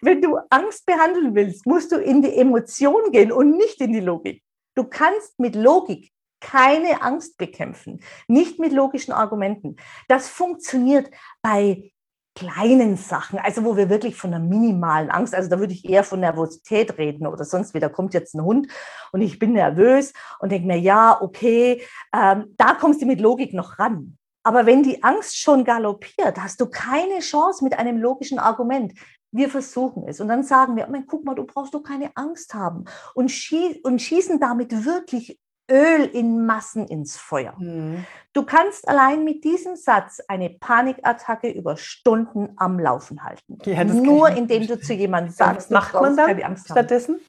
Wenn 0.00 0.22
du 0.22 0.38
Angst 0.50 0.86
behandeln 0.86 1.34
willst, 1.34 1.66
musst 1.66 1.90
du 1.90 1.96
in 1.96 2.22
die 2.22 2.36
Emotion 2.36 3.10
gehen 3.10 3.32
und 3.32 3.56
nicht 3.56 3.80
in 3.80 3.92
die 3.92 4.00
Logik. 4.00 4.42
Du 4.76 4.84
kannst 4.84 5.38
mit 5.40 5.56
Logik 5.56 6.12
keine 6.40 7.02
Angst 7.02 7.36
bekämpfen, 7.38 8.00
nicht 8.26 8.58
mit 8.58 8.72
logischen 8.72 9.12
Argumenten. 9.12 9.76
Das 10.08 10.28
funktioniert 10.28 11.10
bei 11.42 11.92
kleinen 12.38 12.96
Sachen, 12.96 13.40
also 13.40 13.64
wo 13.64 13.76
wir 13.76 13.90
wirklich 13.90 14.14
von 14.14 14.32
einer 14.32 14.44
minimalen 14.44 15.10
Angst, 15.10 15.34
also 15.34 15.50
da 15.50 15.58
würde 15.58 15.72
ich 15.72 15.88
eher 15.88 16.04
von 16.04 16.20
Nervosität 16.20 16.96
reden 16.96 17.26
oder 17.26 17.44
sonst 17.44 17.74
wieder 17.74 17.88
kommt 17.88 18.14
jetzt 18.14 18.34
ein 18.34 18.44
Hund 18.44 18.68
und 19.10 19.22
ich 19.22 19.40
bin 19.40 19.54
nervös 19.54 20.12
und 20.38 20.52
denke 20.52 20.68
mir, 20.68 20.78
ja, 20.78 21.20
okay, 21.20 21.82
ähm, 22.14 22.54
da 22.56 22.74
kommst 22.74 23.02
du 23.02 23.06
mit 23.06 23.20
Logik 23.20 23.54
noch 23.54 23.80
ran. 23.80 24.16
Aber 24.44 24.66
wenn 24.66 24.84
die 24.84 25.02
Angst 25.02 25.36
schon 25.36 25.64
galoppiert, 25.64 26.38
hast 26.38 26.60
du 26.60 26.66
keine 26.66 27.18
Chance 27.18 27.64
mit 27.64 27.76
einem 27.76 27.98
logischen 27.98 28.38
Argument. 28.38 28.92
Wir 29.32 29.50
versuchen 29.50 30.06
es 30.06 30.20
und 30.20 30.28
dann 30.28 30.44
sagen 30.44 30.76
wir, 30.76 30.86
guck 31.08 31.24
mal, 31.24 31.34
du 31.34 31.44
brauchst 31.44 31.74
doch 31.74 31.82
keine 31.82 32.12
Angst 32.14 32.54
haben 32.54 32.84
und 33.14 33.30
schießen 33.30 34.38
damit 34.40 34.84
wirklich 34.84 35.38
Öl 35.70 36.04
in 36.04 36.46
Massen 36.46 36.86
ins 36.86 37.16
Feuer. 37.16 37.54
Mhm. 37.58 38.06
Du 38.32 38.44
kannst 38.44 38.88
allein 38.88 39.24
mit 39.24 39.44
diesem 39.44 39.76
Satz 39.76 40.20
eine 40.28 40.50
Panikattacke 40.50 41.50
über 41.50 41.76
Stunden 41.76 42.54
am 42.56 42.78
Laufen 42.78 43.22
halten. 43.22 43.58
Ja, 43.64 43.84
Nur 43.84 44.30
indem 44.30 44.66
du 44.66 44.80
zu 44.80 44.94
jemandem 44.94 45.32
sagst, 45.34 45.70
macht 45.70 45.94
man 45.94 46.16
dann 46.16 46.56
stattdessen? 46.56 47.20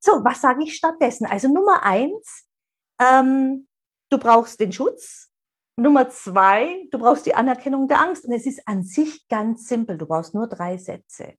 So, 0.00 0.24
was 0.24 0.40
sage 0.40 0.62
ich 0.64 0.74
stattdessen? 0.74 1.26
Also 1.26 1.48
Nummer 1.48 1.82
eins, 1.82 2.46
ähm, 3.00 3.66
du 4.10 4.18
brauchst 4.18 4.60
den 4.60 4.72
Schutz. 4.72 5.30
Nummer 5.76 6.08
zwei, 6.08 6.86
du 6.92 6.98
brauchst 6.98 7.26
die 7.26 7.34
Anerkennung 7.34 7.88
der 7.88 8.00
Angst. 8.00 8.24
Und 8.26 8.32
es 8.32 8.46
ist 8.46 8.66
an 8.66 8.84
sich 8.84 9.26
ganz 9.28 9.66
simpel. 9.66 9.98
Du 9.98 10.06
brauchst 10.06 10.34
nur 10.34 10.46
drei 10.46 10.76
Sätze. 10.76 11.34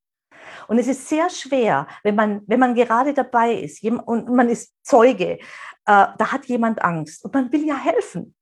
Und 0.68 0.78
es 0.80 0.88
ist 0.88 1.08
sehr 1.08 1.30
schwer, 1.30 1.88
wenn 2.04 2.16
man, 2.16 2.42
wenn 2.48 2.60
man 2.60 2.76
gerade 2.76 3.14
dabei 3.14 3.54
ist 3.54 3.84
und 3.84 4.30
man 4.30 4.50
ist 4.50 4.74
Zeuge, 4.84 5.34
äh, 5.34 5.38
da 5.86 6.32
hat 6.32 6.46
jemand 6.46 6.84
Angst 6.84 7.24
und 7.24 7.34
man 7.34 7.52
will 7.52 7.66
ja 7.66 7.76
helfen. 7.76 8.36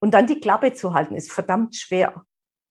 Und 0.00 0.12
dann 0.12 0.26
die 0.26 0.40
Klappe 0.40 0.72
zu 0.74 0.92
halten, 0.92 1.16
ist 1.16 1.32
verdammt 1.32 1.74
schwer. 1.76 2.24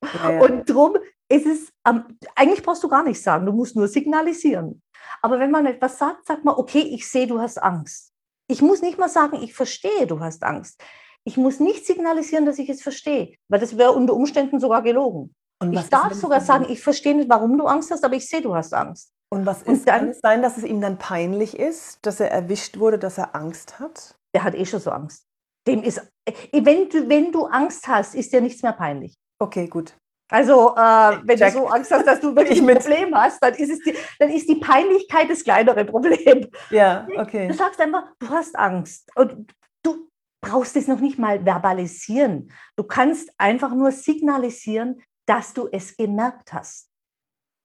Ja, 0.04 0.32
ja. 0.32 0.42
Und 0.42 0.70
darum 0.70 0.98
ist 1.30 1.46
es, 1.46 1.74
ähm, 1.88 2.04
eigentlich 2.36 2.62
brauchst 2.62 2.84
du 2.84 2.88
gar 2.88 3.04
nichts 3.04 3.24
sagen, 3.24 3.46
du 3.46 3.52
musst 3.52 3.76
nur 3.76 3.88
signalisieren. 3.88 4.82
Aber 5.22 5.40
wenn 5.40 5.52
man 5.52 5.66
etwas 5.66 5.98
sagt, 5.98 6.28
sagt 6.28 6.46
man, 6.46 6.56
okay, 6.56 6.82
ich 6.82 7.10
sehe, 7.10 7.28
du 7.28 7.40
hast 7.40 7.62
Angst. 7.62 8.12
Ich 8.48 8.62
muss 8.62 8.82
nicht 8.82 9.00
mal 9.00 9.10
sagen, 9.10 9.42
ich 9.42 9.54
verstehe, 9.54 10.06
du 10.06 10.20
hast 10.20 10.44
Angst. 10.44 10.82
Ich 11.24 11.38
muss 11.38 11.60
nicht 11.60 11.86
signalisieren, 11.86 12.46
dass 12.46 12.60
ich 12.60 12.70
es 12.70 12.82
verstehe, 12.82 13.38
weil 13.48 13.60
das 13.60 13.78
wäre 13.78 13.94
unter 13.94 14.14
Umständen 14.14 14.60
sogar 14.60 14.82
gelogen. 14.82 15.34
Ich 15.72 15.90
darf 15.90 16.14
sogar 16.14 16.42
sagen, 16.42 16.66
ich 16.70 16.82
verstehe 16.82 17.16
nicht, 17.16 17.30
warum 17.30 17.58
du 17.58 17.66
Angst 17.66 17.92
hast, 17.92 18.04
aber 18.04 18.16
ich 18.16 18.28
sehe, 18.28 18.42
du 18.42 18.56
hast 18.56 18.74
Angst. 18.74 19.14
Und 19.34 19.46
was 19.46 19.64
ist, 19.64 19.68
Und 19.68 19.88
dann, 19.88 20.00
kann 20.00 20.10
es 20.10 20.20
sein, 20.20 20.42
dass 20.42 20.58
es 20.58 20.64
ihm 20.64 20.80
dann 20.80 21.00
peinlich 21.00 21.58
ist, 21.58 22.06
dass 22.06 22.20
er 22.20 22.30
erwischt 22.30 22.78
wurde, 22.78 23.00
dass 23.00 23.18
er 23.18 23.36
Angst 23.36 23.80
hat? 23.80 24.16
Der 24.36 24.44
hat 24.44 24.54
eh 24.54 24.66
schon 24.66 24.80
so 24.80 24.92
Angst. 24.92 25.26
Dem 25.68 25.82
ist, 25.82 26.00
äh, 26.26 26.34
wenn 26.64 26.90
du, 26.90 27.10
wenn 27.10 27.32
du 27.32 27.46
Angst 27.46 27.88
hast, 27.88 28.14
ist 28.14 28.32
dir 28.32 28.42
nichts 28.42 28.62
mehr 28.62 28.74
peinlich. 28.74 29.16
Okay, 29.40 29.68
gut. 29.68 29.96
Also, 30.30 30.76
äh, 30.76 31.20
wenn 31.24 31.38
Check. 31.38 31.54
du 31.54 31.60
so 31.60 31.68
Angst 31.68 31.92
hast, 31.92 32.06
dass 32.06 32.20
du 32.20 32.36
wirklich 32.36 32.60
ein 32.60 32.68
Problem 32.68 33.16
hast, 33.16 33.42
dann 33.44 33.54
ist, 33.54 33.72
es 33.72 33.80
die, 33.80 33.96
dann 34.20 34.30
ist 34.30 34.48
die 34.48 34.56
Peinlichkeit 34.56 35.30
das 35.30 35.44
kleinere 35.44 35.86
Problem. 35.86 36.48
Ja, 36.70 37.08
okay. 37.18 37.48
Du 37.48 37.54
sagst 37.54 37.80
einfach, 37.82 38.04
du 38.20 38.30
hast 38.30 38.56
Angst. 38.56 39.10
Und 39.16 39.54
du 39.84 40.10
brauchst 40.42 40.76
es 40.76 40.88
noch 40.88 41.00
nicht 41.00 41.20
mal 41.20 41.44
verbalisieren. 41.44 42.52
Du 42.76 42.84
kannst 42.84 43.32
einfach 43.38 43.74
nur 43.74 43.92
signalisieren, 43.92 45.02
dass 45.26 45.54
du 45.54 45.68
es 45.72 45.96
gemerkt 45.96 46.54
hast. 46.54 46.90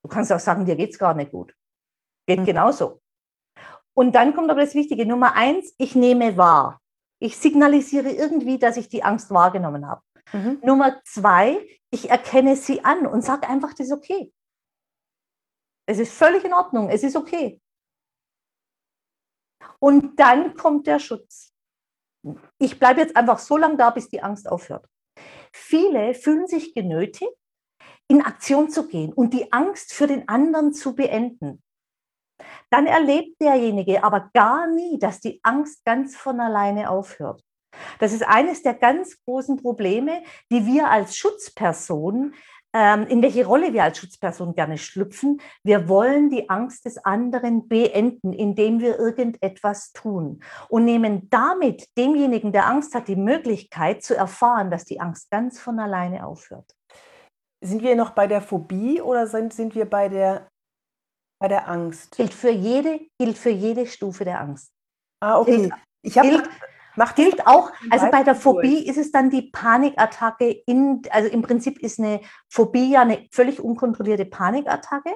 Du 0.03 0.09
kannst 0.09 0.33
auch 0.33 0.41
sagen, 0.41 0.65
dir 0.65 0.77
geht 0.77 0.91
es 0.91 0.99
gar 0.99 1.15
nicht 1.15 1.33
gut. 1.33 1.55
Geht 2.27 2.41
mhm. 2.41 2.45
genauso. 2.45 3.01
Und 3.95 4.13
dann 4.13 4.35
kommt 4.35 4.51
aber 4.51 4.61
das 4.61 4.75
Wichtige. 4.75 5.07
Nummer 5.07 5.35
eins, 5.35 5.75
ich 5.79 5.95
nehme 5.95 6.37
wahr. 6.37 6.81
Ich 7.21 7.37
signalisiere 7.37 8.11
irgendwie, 8.11 8.59
dass 8.59 8.77
ich 8.77 8.89
die 8.89 9.03
Angst 9.03 9.31
wahrgenommen 9.31 9.89
habe. 9.89 10.03
Mhm. 10.33 10.61
Nummer 10.63 11.03
zwei, 11.05 11.67
ich 11.91 12.11
erkenne 12.11 12.55
sie 12.55 12.85
an 12.85 13.07
und 13.07 13.23
sage 13.23 13.49
einfach, 13.49 13.71
das 13.71 13.89
ist 13.89 13.93
okay. 13.93 14.33
Es 15.87 15.99
ist 15.99 16.13
völlig 16.13 16.45
in 16.45 16.53
Ordnung, 16.53 16.91
es 16.91 17.03
ist 17.03 17.17
okay. 17.17 17.61
Und 19.81 20.21
dann 20.21 20.55
kommt 20.55 20.87
der 20.87 20.99
Schutz. 20.99 21.55
Ich 22.59 22.79
bleibe 22.79 23.01
jetzt 23.01 23.17
einfach 23.17 23.39
so 23.39 23.57
lange 23.57 23.77
da, 23.77 23.91
bis 23.91 24.09
die 24.09 24.23
Angst 24.23 24.49
aufhört. 24.49 24.87
Viele 25.53 26.15
fühlen 26.15 26.47
sich 26.47 26.75
genötigt, 26.75 27.35
in 28.09 28.23
Aktion 28.23 28.71
zu 28.71 28.89
gehen 28.89 29.13
und 29.13 29.35
die 29.35 29.53
Angst 29.53 29.93
für 29.93 30.07
den 30.07 30.29
anderen 30.29 30.73
zu 30.73 30.95
beenden. 30.95 31.63
Dann 32.71 32.87
erlebt 32.87 33.41
derjenige 33.41 34.03
aber 34.05 34.31
gar 34.33 34.67
nie, 34.67 34.99
dass 34.99 35.21
die 35.21 35.41
Angst 35.43 35.85
ganz 35.85 36.17
von 36.17 36.41
alleine 36.41 36.91
aufhört. 36.91 37.43
Das 37.99 38.13
ist 38.13 38.27
eines 38.27 38.63
der 38.63 38.75
ganz 38.75 39.23
großen 39.25 39.57
Probleme, 39.59 40.23
die 40.51 40.67
wir 40.67 40.91
als 40.91 41.17
Schutzperson, 41.17 42.35
ähm, 42.75 43.07
in 43.09 43.23
welche 43.23 43.47
Rolle 43.47 43.73
wir 43.73 43.85
als 43.85 43.99
Schutzperson 43.99 44.55
gerne 44.55 44.79
schlüpfen. 44.79 45.41
Wir 45.63 45.89
wollen 45.89 46.31
die 46.31 46.51
Angst 46.51 46.85
des 46.85 46.99
anderen 46.99 47.69
beenden, 47.69 48.33
indem 48.33 48.81
wir 48.81 48.99
irgendetwas 48.99 49.93
tun 49.93 50.41
und 50.69 50.85
nehmen 50.85 51.29
damit 51.31 51.87
demjenigen, 51.97 52.53
der 52.53 52.67
Angst 52.67 52.95
hat, 52.95 53.09
die 53.09 53.17
Möglichkeit 53.17 54.03
zu 54.03 54.15
erfahren, 54.15 54.71
dass 54.71 54.85
die 54.85 55.01
Angst 55.01 55.31
ganz 55.31 55.61
von 55.61 55.79
alleine 55.79 56.27
aufhört. 56.27 56.78
Sind 57.61 57.83
wir 57.83 57.97
noch 57.97 58.11
bei 58.11 58.27
der 58.27 58.41
Phobie 58.41 59.01
oder 59.01 59.27
sind, 59.27 59.53
sind 59.53 59.75
wir 59.75 59.85
bei 59.85 60.09
der, 60.09 60.49
bei 61.41 61.49
der 61.49 61.69
Angst? 61.69 62.17
Gilt 62.17 62.35
für, 62.35 62.51
jede, 62.51 63.01
gilt 63.19 63.37
für 63.37 63.51
jede 63.51 63.87
Stufe 63.87 64.25
der 64.25 64.41
Angst. 64.41 64.71
Ah, 65.21 65.39
okay. 65.41 65.73
Ich 66.03 66.17
habe 66.17 66.45
Macht 66.99 67.15
gilt 67.15 67.47
auch, 67.47 67.71
also 67.91 68.11
bei 68.11 68.25
der 68.25 68.35
Phobie 68.35 68.85
durch. 68.85 68.89
ist 68.89 68.97
es 68.99 69.13
dann 69.13 69.31
die 69.31 69.51
Panikattacke 69.53 70.51
in, 70.67 71.01
also 71.11 71.29
im 71.29 71.43
Prinzip 71.43 71.79
ist 71.79 72.01
eine 72.01 72.21
Phobie 72.51 72.91
ja 72.91 73.03
eine 73.03 73.29
völlig 73.31 73.61
unkontrollierte 73.61 74.25
Panikattacke. 74.25 75.15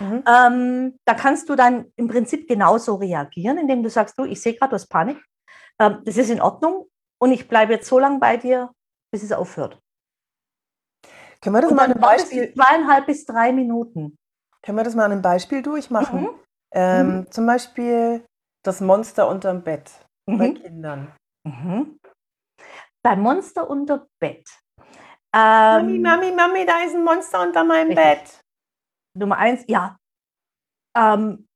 Mhm. 0.00 0.22
Ähm, 0.28 0.98
da 1.06 1.14
kannst 1.14 1.48
du 1.48 1.56
dann 1.56 1.86
im 1.96 2.08
Prinzip 2.08 2.46
genauso 2.46 2.96
reagieren, 2.96 3.56
indem 3.56 3.82
du 3.82 3.88
sagst, 3.88 4.18
du, 4.18 4.24
ich 4.24 4.42
sehe 4.42 4.54
gerade, 4.54 4.70
du 4.70 4.74
hast 4.74 4.88
Panik, 4.88 5.16
ähm, 5.80 6.02
das 6.04 6.18
ist 6.18 6.28
in 6.28 6.42
Ordnung 6.42 6.90
und 7.18 7.32
ich 7.32 7.48
bleibe 7.48 7.72
jetzt 7.72 7.88
so 7.88 7.98
lange 7.98 8.18
bei 8.18 8.36
dir, 8.36 8.70
bis 9.10 9.22
es 9.22 9.32
aufhört. 9.32 9.80
Können 11.44 11.56
wir 11.56 11.60
das 11.60 11.70
und 11.72 11.76
mal 11.76 11.84
an 11.84 11.92
einem 11.92 12.00
Beispiel? 12.00 12.54
Zweieinhalb 12.54 13.06
bis 13.06 13.26
drei 13.26 13.52
Minuten. 13.52 14.16
Können 14.62 14.78
wir 14.78 14.84
das 14.84 14.94
mal 14.94 15.04
an 15.04 15.12
einem 15.12 15.22
Beispiel 15.22 15.60
durchmachen? 15.60 16.22
Mhm. 16.22 16.40
Ähm, 16.72 17.16
mhm. 17.18 17.30
Zum 17.30 17.46
Beispiel 17.46 18.24
das 18.64 18.80
Monster 18.80 19.28
unterm 19.28 19.62
Bett 19.62 19.92
mhm. 20.26 20.38
bei 20.38 20.50
Kindern. 20.52 21.14
Mhm. 21.46 22.00
Bei 23.04 23.14
Monster 23.14 23.68
unter 23.68 24.06
Bett. 24.18 24.48
Ähm, 25.36 26.00
Mami, 26.00 26.00
Mami, 26.00 26.32
Mami, 26.32 26.64
da 26.64 26.82
ist 26.82 26.94
ein 26.94 27.04
Monster 27.04 27.42
unter 27.42 27.62
meinem 27.62 27.88
richtig. 27.88 28.04
Bett. 28.04 28.40
Nummer 29.18 29.36
eins, 29.36 29.64
ja. 29.68 29.98
Ähm, 30.96 31.46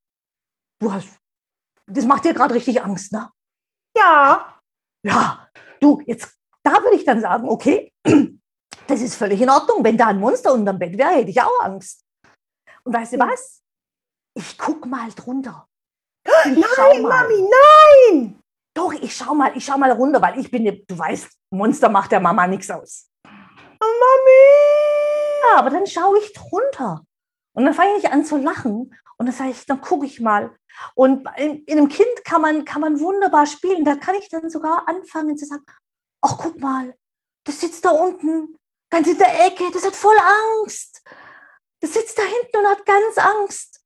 du 0.82 0.92
hast, 0.92 1.18
das 1.86 2.04
macht 2.04 2.26
dir 2.26 2.34
gerade 2.34 2.54
richtig 2.54 2.82
Angst, 2.82 3.10
ne? 3.10 3.30
Ja. 3.96 4.60
Ja, 5.02 5.48
du, 5.80 6.02
jetzt, 6.04 6.36
da 6.62 6.72
würde 6.82 6.96
ich 6.96 7.04
dann 7.06 7.22
sagen, 7.22 7.48
okay, 7.48 7.90
das 8.88 9.00
ist 9.00 9.14
völlig 9.16 9.40
in 9.40 9.50
Ordnung. 9.50 9.84
Wenn 9.84 9.96
da 9.96 10.08
ein 10.08 10.18
Monster 10.18 10.52
unterm 10.52 10.78
Bett 10.78 10.96
wäre, 10.98 11.10
hätte 11.10 11.30
ich 11.30 11.40
auch 11.40 11.60
Angst. 11.62 12.04
Und 12.84 12.94
weißt 12.94 13.12
du 13.12 13.18
was? 13.18 13.62
Ich 14.34 14.56
guck 14.58 14.86
mal 14.86 15.10
drunter. 15.12 15.66
Ich 16.24 16.56
nein, 16.56 17.02
Mami, 17.02 17.48
nein! 17.50 18.40
Doch, 18.74 18.92
ich 18.92 19.16
schau 19.16 19.34
mal, 19.34 19.56
ich 19.56 19.64
schau 19.64 19.78
mal 19.78 19.90
runter, 19.90 20.20
weil 20.20 20.38
ich 20.38 20.50
bin, 20.50 20.64
du 20.64 20.98
weißt, 20.98 21.28
Monster 21.50 21.88
macht 21.88 22.12
der 22.12 22.20
Mama 22.20 22.46
nichts 22.46 22.70
aus. 22.70 23.10
Oh, 23.24 23.30
Mami! 23.80 24.38
Ja, 25.42 25.58
aber 25.58 25.70
dann 25.70 25.86
schaue 25.86 26.18
ich 26.18 26.32
drunter. 26.32 27.02
Und 27.54 27.64
dann 27.64 27.74
fange 27.74 27.96
ich 27.98 28.10
an 28.10 28.24
zu 28.24 28.36
lachen. 28.36 28.94
Und 29.16 29.26
dann 29.26 29.34
sage 29.34 29.50
ich, 29.50 29.66
dann 29.66 29.80
gucke 29.80 30.06
ich 30.06 30.20
mal. 30.20 30.54
Und 30.94 31.28
in, 31.36 31.64
in, 31.64 31.78
einem 31.78 31.88
Kind 31.88 32.24
kann 32.24 32.40
man, 32.40 32.64
kann 32.64 32.80
man 32.80 33.00
wunderbar 33.00 33.46
spielen. 33.46 33.84
Da 33.84 33.96
kann 33.96 34.14
ich 34.14 34.28
dann 34.28 34.48
sogar 34.48 34.88
anfangen 34.88 35.36
zu 35.36 35.46
sagen, 35.46 35.64
ach, 36.20 36.38
guck 36.38 36.60
mal, 36.60 36.94
das 37.44 37.60
sitzt 37.60 37.84
da 37.84 37.90
unten, 37.90 38.56
ganz 38.90 39.08
in 39.08 39.18
der 39.18 39.46
Ecke, 39.46 39.70
das 39.72 39.84
hat 39.84 39.96
voll 39.96 40.16
Angst. 40.18 41.02
Das 41.80 41.94
sitzt 41.94 42.18
da 42.18 42.22
hinten 42.22 42.56
und 42.56 42.66
hat 42.66 42.84
ganz 42.84 43.18
Angst. 43.18 43.84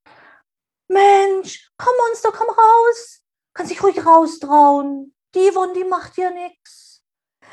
Mensch, 0.87 1.69
komm 1.77 1.93
Monster, 1.97 2.31
komm 2.31 2.49
raus 2.49 3.23
kann 3.53 3.67
sich 3.67 3.81
ruhig 3.83 4.05
raustrauen. 4.05 5.15
Die 5.35 5.51
Yvonne, 5.51 5.73
die 5.73 5.83
macht 5.83 6.17
ja 6.17 6.29
nichts. 6.31 7.03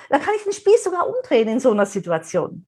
Da 0.08 0.18
kann 0.18 0.34
ich 0.36 0.42
den 0.42 0.52
Spieß 0.52 0.84
sogar 0.84 1.08
umdrehen 1.08 1.48
in 1.48 1.60
so 1.60 1.70
einer 1.70 1.86
Situation. 1.86 2.66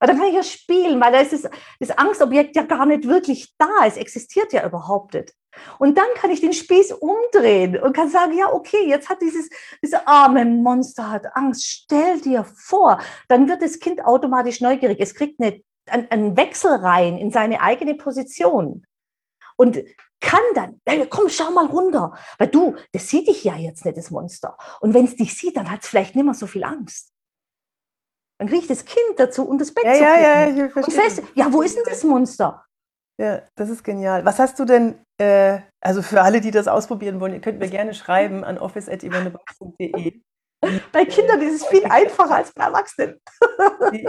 Da 0.00 0.06
kann 0.06 0.22
ich 0.22 0.34
ja 0.34 0.42
spielen, 0.42 1.00
weil 1.00 1.12
da 1.12 1.20
ist 1.20 1.32
das, 1.32 1.50
das 1.78 1.90
Angstobjekt 1.90 2.56
ja 2.56 2.62
gar 2.62 2.86
nicht 2.86 3.06
wirklich 3.06 3.54
da. 3.58 3.84
Es 3.86 3.96
existiert 3.96 4.52
ja 4.52 4.66
überhaupt 4.66 5.14
nicht. 5.14 5.34
Und 5.78 5.98
dann 5.98 6.06
kann 6.14 6.30
ich 6.30 6.40
den 6.40 6.52
Spieß 6.52 6.92
umdrehen 6.92 7.80
und 7.80 7.94
kann 7.94 8.08
sagen, 8.08 8.36
ja, 8.36 8.52
okay, 8.52 8.86
jetzt 8.86 9.08
hat 9.08 9.20
dieses, 9.20 9.48
dieses 9.82 9.98
arme 10.06 10.44
Monster 10.44 11.10
hat 11.10 11.36
Angst. 11.36 11.64
Stell 11.64 12.20
dir 12.20 12.44
vor, 12.44 13.00
dann 13.28 13.48
wird 13.48 13.62
das 13.62 13.80
Kind 13.80 14.04
automatisch 14.04 14.60
neugierig. 14.60 14.98
Es 15.00 15.14
kriegt 15.14 15.40
eine, 15.40 15.62
einen 15.86 16.36
Wechsel 16.36 16.72
rein 16.72 17.18
in 17.18 17.30
seine 17.30 17.60
eigene 17.60 17.94
Position. 17.94 18.86
Und 19.56 19.78
kann 20.20 20.40
dann, 20.54 20.80
hey, 20.86 21.06
komm, 21.08 21.28
schau 21.28 21.50
mal 21.50 21.66
runter. 21.66 22.14
Weil 22.38 22.48
du, 22.48 22.76
das 22.92 23.08
sieht 23.08 23.28
dich 23.28 23.44
ja 23.44 23.56
jetzt 23.56 23.84
nicht, 23.84 23.96
das 23.96 24.10
Monster. 24.10 24.56
Und 24.80 24.94
wenn 24.94 25.06
es 25.06 25.16
dich 25.16 25.36
sieht, 25.36 25.56
dann 25.56 25.70
hat 25.70 25.82
es 25.82 25.88
vielleicht 25.88 26.14
nicht 26.14 26.24
mehr 26.24 26.34
so 26.34 26.46
viel 26.46 26.64
Angst. 26.64 27.12
Dann 28.38 28.48
kriege 28.48 28.62
ich 28.62 28.68
das 28.68 28.84
Kind 28.84 29.18
dazu 29.18 29.44
und 29.44 29.60
das 29.60 29.72
Bett 29.72 29.84
ja, 29.84 29.94
zu 29.94 30.02
ja, 30.02 30.18
ja, 30.18 30.48
ich 30.48 30.72
verstehe. 30.72 30.82
Und 30.84 30.92
fest, 30.92 31.22
ja, 31.34 31.52
wo 31.52 31.60
ist 31.62 31.76
denn 31.76 31.84
das 31.86 32.04
Monster? 32.04 32.64
Ja, 33.20 33.42
das 33.54 33.68
ist 33.68 33.84
genial. 33.84 34.24
Was 34.24 34.38
hast 34.38 34.58
du 34.58 34.64
denn, 34.64 34.98
äh, 35.20 35.58
also 35.84 36.00
für 36.00 36.22
alle, 36.22 36.40
die 36.40 36.50
das 36.50 36.68
ausprobieren 36.68 37.20
wollen, 37.20 37.34
ihr 37.34 37.42
könnt 37.42 37.58
mir 37.58 37.68
gerne 37.68 37.92
schreiben 37.92 38.44
an 38.44 38.56
office.ivanebach.de. 38.56 40.22
Bei 40.92 41.04
Kindern 41.04 41.42
ist 41.42 41.62
es 41.62 41.66
viel 41.66 41.84
einfacher 41.90 42.36
als 42.36 42.52
bei 42.52 42.64
Erwachsenen. 42.64 43.18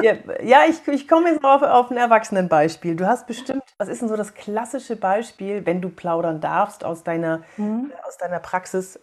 ja, 0.02 0.66
ich, 0.68 0.86
ich 0.88 1.08
komme 1.10 1.30
jetzt 1.30 1.44
auf, 1.44 1.62
auf 1.62 1.92
ein 1.92 1.98
Erwachsenenbeispiel. 1.98 2.96
Du 2.96 3.06
hast 3.06 3.28
bestimmt, 3.28 3.64
was 3.78 3.90
ist 3.90 4.02
denn 4.02 4.10
so 4.10 4.16
das 4.16 4.34
klassische 4.34 4.96
Beispiel, 4.96 5.66
wenn 5.66 5.82
du 5.82 5.90
plaudern 5.90 6.40
darfst 6.40 6.86
aus 6.86 7.04
deiner, 7.04 7.44
mhm. 7.58 7.92
aus 8.06 8.18
deiner 8.18 8.40
Praxis 8.40 8.98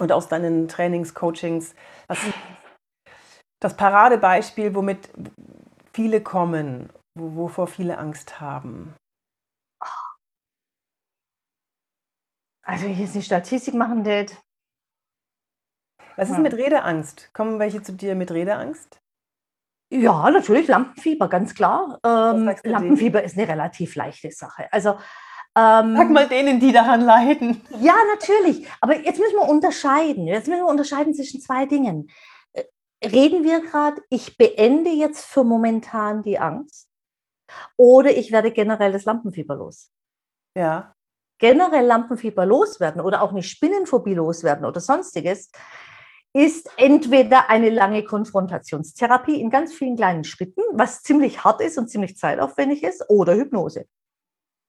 und 0.00 0.12
aus 0.12 0.28
deinen 0.28 0.68
Trainings, 0.68 1.14
Coachings? 1.14 1.74
Was 2.06 2.22
ist 2.22 2.34
das 3.60 3.76
Paradebeispiel, 3.76 4.74
womit 4.74 5.10
viele 5.92 6.22
kommen, 6.22 6.90
wovor 7.18 7.66
viele 7.66 7.98
Angst 7.98 8.40
haben? 8.40 8.94
Also, 12.68 12.84
wenn 12.84 12.92
ich 12.92 12.98
jetzt 12.98 13.14
eine 13.14 13.22
Statistik 13.22 13.72
machen 13.72 14.04
würde, 14.04 14.32
was 16.16 16.28
ist 16.28 16.38
mit 16.38 16.52
Redeangst? 16.52 17.32
Kommen 17.32 17.58
welche 17.58 17.82
zu 17.82 17.92
dir 17.92 18.14
mit 18.14 18.30
Redeangst? 18.30 19.00
Ja, 19.90 20.30
natürlich, 20.30 20.68
Lampenfieber, 20.68 21.28
ganz 21.28 21.54
klar. 21.54 21.98
Ähm, 22.04 22.54
Lampenfieber 22.64 23.22
ist 23.22 23.38
eine 23.38 23.48
relativ 23.48 23.94
leichte 23.94 24.30
Sache. 24.32 24.70
Also, 24.70 24.90
ähm, 25.56 25.96
Sag 25.96 26.10
mal 26.10 26.28
denen, 26.28 26.60
die 26.60 26.72
daran 26.72 27.00
leiden. 27.00 27.62
Ja, 27.80 27.94
natürlich. 28.14 28.68
Aber 28.82 28.98
jetzt 28.98 29.18
müssen 29.18 29.36
wir 29.36 29.48
unterscheiden. 29.48 30.26
Jetzt 30.26 30.46
müssen 30.46 30.60
wir 30.60 30.70
unterscheiden 30.70 31.14
zwischen 31.14 31.40
zwei 31.40 31.64
Dingen. 31.64 32.10
Äh, 32.52 32.64
reden 33.02 33.44
wir 33.44 33.62
gerade, 33.62 34.02
ich 34.10 34.36
beende 34.36 34.90
jetzt 34.90 35.24
für 35.24 35.42
momentan 35.42 36.22
die 36.22 36.38
Angst 36.38 36.86
oder 37.78 38.14
ich 38.14 38.30
werde 38.30 38.52
generell 38.52 38.92
das 38.92 39.06
Lampenfieber 39.06 39.56
los. 39.56 39.90
Ja. 40.54 40.94
Generell 41.38 41.86
Lampenfieber 41.86 42.44
loswerden 42.44 43.00
oder 43.00 43.22
auch 43.22 43.30
eine 43.30 43.42
Spinnenphobie 43.42 44.14
loswerden 44.14 44.64
oder 44.64 44.80
sonstiges 44.80 45.50
ist 46.34 46.70
entweder 46.76 47.48
eine 47.48 47.70
lange 47.70 48.04
Konfrontationstherapie 48.04 49.40
in 49.40 49.50
ganz 49.50 49.72
vielen 49.72 49.96
kleinen 49.96 50.24
Schritten, 50.24 50.62
was 50.72 51.02
ziemlich 51.02 51.42
hart 51.44 51.60
ist 51.60 51.78
und 51.78 51.88
ziemlich 51.88 52.16
zeitaufwendig 52.16 52.82
ist, 52.82 53.04
oder 53.08 53.34
Hypnose. 53.34 53.86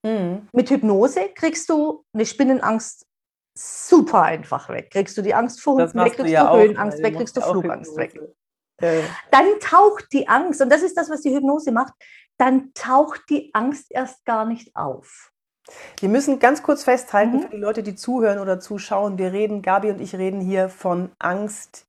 Mhm. 0.03 0.47
Mit 0.53 0.69
Hypnose 0.69 1.29
kriegst 1.35 1.69
du 1.69 2.05
eine 2.13 2.25
Spinnenangst 2.25 3.05
super 3.53 4.23
einfach 4.23 4.69
weg. 4.69 4.89
Kriegst 4.91 5.17
du 5.17 5.21
die 5.21 5.33
Angst 5.33 5.61
vor 5.61 5.73
Hunden 5.73 5.99
weg, 5.99 6.13
kriegst 6.13 6.29
du, 6.29 6.33
ja 6.33 6.55
Höhenangst 6.55 7.03
weg, 7.03 7.17
kriegst 7.17 7.35
du 7.35 7.41
Flugangst 7.41 7.97
weg. 7.97 8.19
Dann 9.31 9.59
taucht 9.59 10.05
die 10.13 10.27
Angst, 10.27 10.61
und 10.61 10.69
das 10.69 10.81
ist 10.81 10.95
das, 10.95 11.09
was 11.09 11.21
die 11.21 11.35
Hypnose 11.35 11.71
macht, 11.71 11.93
dann 12.37 12.73
taucht 12.73 13.23
die 13.29 13.53
Angst 13.53 13.87
erst 13.89 14.23
gar 14.23 14.45
nicht 14.45 14.73
auf. 14.75 15.31
Wir 15.99 16.09
müssen 16.09 16.39
ganz 16.39 16.63
kurz 16.63 16.83
festhalten 16.83 17.37
mhm. 17.37 17.41
für 17.41 17.49
die 17.49 17.57
Leute, 17.57 17.83
die 17.83 17.95
zuhören 17.95 18.39
oder 18.39 18.59
zuschauen. 18.59 19.17
Wir 19.17 19.33
reden, 19.33 19.61
Gabi 19.61 19.89
und 19.89 20.01
ich 20.01 20.15
reden 20.15 20.41
hier 20.41 20.69
von 20.69 21.11
Angst, 21.19 21.85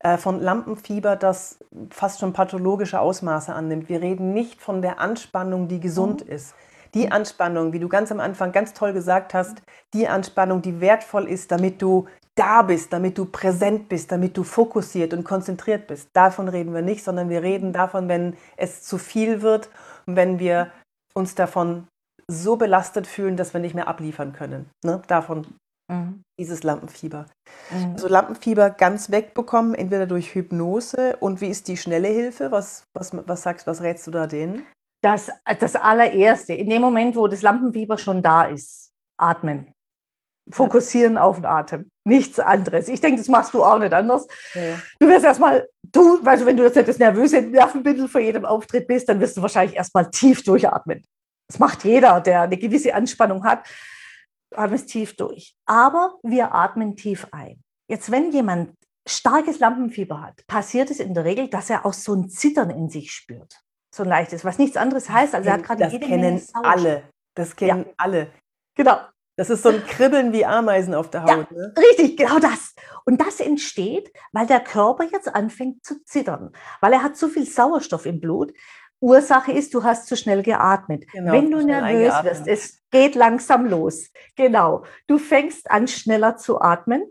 äh, 0.00 0.16
von 0.16 0.40
Lampenfieber, 0.40 1.16
das 1.16 1.58
fast 1.90 2.20
schon 2.20 2.32
pathologische 2.32 3.00
Ausmaße 3.00 3.52
annimmt. 3.52 3.88
Wir 3.88 4.00
reden 4.00 4.32
nicht 4.32 4.60
von 4.60 4.82
der 4.82 4.98
Anspannung, 5.00 5.68
die 5.68 5.80
gesund 5.80 6.26
mhm. 6.26 6.32
ist. 6.32 6.54
Die. 6.94 7.10
Anspannung, 7.10 7.72
wie 7.72 7.78
du 7.78 7.88
ganz 7.88 8.12
am 8.12 8.20
Anfang 8.20 8.52
ganz 8.52 8.74
toll 8.74 8.92
gesagt 8.92 9.32
hast, 9.32 9.62
die 9.94 10.08
Anspannung, 10.08 10.60
die 10.60 10.80
wertvoll 10.82 11.26
ist, 11.26 11.50
damit 11.50 11.80
du 11.80 12.06
da 12.34 12.62
bist, 12.62 12.92
damit 12.92 13.16
du 13.16 13.26
präsent 13.26 13.88
bist, 13.88 14.12
damit 14.12 14.36
du 14.36 14.42
fokussiert 14.42 15.14
und 15.14 15.24
konzentriert 15.24 15.86
bist. 15.86 16.10
Davon 16.12 16.48
reden 16.48 16.74
wir 16.74 16.82
nicht, 16.82 17.04
sondern 17.04 17.28
wir 17.28 17.42
reden 17.42 17.72
davon, 17.72 18.08
wenn 18.08 18.36
es 18.56 18.82
zu 18.82 18.98
viel 18.98 19.42
wird 19.42 19.70
und 20.06 20.16
wenn 20.16 20.38
wir 20.38 20.70
uns 21.14 21.34
davon 21.34 21.86
so 22.32 22.56
belastet 22.56 23.06
fühlen, 23.06 23.36
dass 23.36 23.52
wir 23.52 23.60
nicht 23.60 23.74
mehr 23.74 23.88
abliefern 23.88 24.32
können. 24.32 24.70
Ne? 24.84 25.02
Davon 25.06 25.46
mhm. 25.88 26.22
dieses 26.38 26.62
Lampenfieber. 26.62 27.26
Mhm. 27.70 27.92
Also 27.92 28.08
Lampenfieber 28.08 28.70
ganz 28.70 29.10
wegbekommen, 29.10 29.74
entweder 29.74 30.06
durch 30.06 30.34
Hypnose 30.34 31.16
und 31.20 31.40
wie 31.40 31.48
ist 31.48 31.68
die 31.68 31.76
schnelle 31.76 32.08
Hilfe? 32.08 32.50
Was, 32.50 32.84
was, 32.94 33.12
was 33.26 33.42
sagst 33.42 33.66
was 33.66 33.82
rätst 33.82 34.06
du 34.06 34.10
da 34.10 34.26
denen? 34.26 34.66
Das, 35.02 35.30
das 35.58 35.74
allererste, 35.74 36.54
in 36.54 36.70
dem 36.70 36.80
Moment, 36.80 37.16
wo 37.16 37.26
das 37.26 37.42
Lampenfieber 37.42 37.98
schon 37.98 38.22
da 38.22 38.44
ist, 38.44 38.90
atmen. 39.18 39.72
Fokussieren 40.50 41.18
auf 41.18 41.36
den 41.36 41.46
Atem. 41.46 41.88
Nichts 42.04 42.40
anderes. 42.40 42.88
Ich 42.88 43.00
denke, 43.00 43.18
das 43.18 43.28
machst 43.28 43.54
du 43.54 43.62
auch 43.62 43.78
nicht 43.78 43.92
anders. 43.92 44.26
Ja. 44.54 44.80
Du 44.98 45.08
wirst 45.08 45.24
erstmal, 45.24 45.68
du, 45.92 46.20
also 46.24 46.46
wenn 46.46 46.56
du 46.56 46.64
jetzt 46.64 46.74
nicht 46.74 46.88
das 46.88 46.98
nervöse 46.98 47.42
Nervenbündel 47.42 48.08
vor 48.08 48.20
jedem 48.20 48.44
Auftritt 48.44 48.88
bist, 48.88 49.08
dann 49.08 49.20
wirst 49.20 49.36
du 49.36 49.42
wahrscheinlich 49.42 49.76
erstmal 49.76 50.10
tief 50.10 50.42
durchatmen. 50.42 51.04
Das 51.52 51.58
macht 51.58 51.84
jeder, 51.84 52.18
der 52.22 52.42
eine 52.42 52.56
gewisse 52.56 52.94
Anspannung 52.94 53.44
hat. 53.44 53.68
Atmest 54.54 54.88
tief 54.88 55.16
durch. 55.16 55.54
Aber 55.66 56.18
wir 56.22 56.54
atmen 56.54 56.96
tief 56.96 57.26
ein. 57.30 57.62
Jetzt, 57.88 58.10
wenn 58.10 58.32
jemand 58.32 58.74
starkes 59.06 59.58
Lampenfieber 59.58 60.22
hat, 60.22 60.46
passiert 60.46 60.90
es 60.90 60.98
in 60.98 61.12
der 61.12 61.26
Regel, 61.26 61.48
dass 61.48 61.68
er 61.68 61.84
auch 61.84 61.92
so 61.92 62.14
ein 62.14 62.30
Zittern 62.30 62.70
in 62.70 62.88
sich 62.88 63.12
spürt. 63.12 63.60
So 63.94 64.02
ein 64.04 64.08
leichtes, 64.08 64.46
was 64.46 64.56
nichts 64.56 64.78
anderes 64.78 65.10
heißt. 65.10 65.34
Also 65.34 65.50
er 65.50 65.54
hat 65.56 65.64
gerade 65.64 65.84
das 65.84 65.92
kennen 66.00 66.40
alle. 66.54 67.02
Das 67.34 67.54
kennen 67.54 67.84
ja. 67.86 67.92
alle. 67.98 68.32
Genau. 68.74 68.98
Das 69.36 69.50
ist 69.50 69.62
so 69.62 69.70
ein 69.70 69.84
Kribbeln 69.86 70.32
wie 70.32 70.46
Ameisen 70.46 70.94
auf 70.94 71.10
der 71.10 71.24
Haut. 71.24 71.50
Ja, 71.50 71.56
ne? 71.56 71.74
Richtig, 71.76 72.16
genau 72.16 72.38
das. 72.38 72.74
Und 73.04 73.20
das 73.20 73.40
entsteht, 73.40 74.10
weil 74.32 74.46
der 74.46 74.60
Körper 74.60 75.04
jetzt 75.04 75.34
anfängt 75.34 75.84
zu 75.84 76.02
zittern, 76.04 76.52
weil 76.80 76.92
er 76.92 77.02
hat 77.02 77.16
zu 77.16 77.28
viel 77.28 77.46
Sauerstoff 77.46 78.06
im 78.06 78.20
Blut. 78.20 78.52
Ursache 79.02 79.50
ist, 79.50 79.74
du 79.74 79.82
hast 79.82 80.06
zu 80.06 80.16
schnell 80.16 80.42
geatmet. 80.42 81.10
Genau, 81.10 81.32
Wenn 81.32 81.50
du 81.50 81.60
nervös 81.60 82.12
wirst, 82.22 82.46
es 82.46 82.80
geht 82.92 83.16
langsam 83.16 83.66
los. 83.66 84.10
Genau. 84.36 84.84
Du 85.08 85.18
fängst 85.18 85.68
an, 85.70 85.88
schneller 85.88 86.36
zu 86.36 86.60
atmen. 86.60 87.02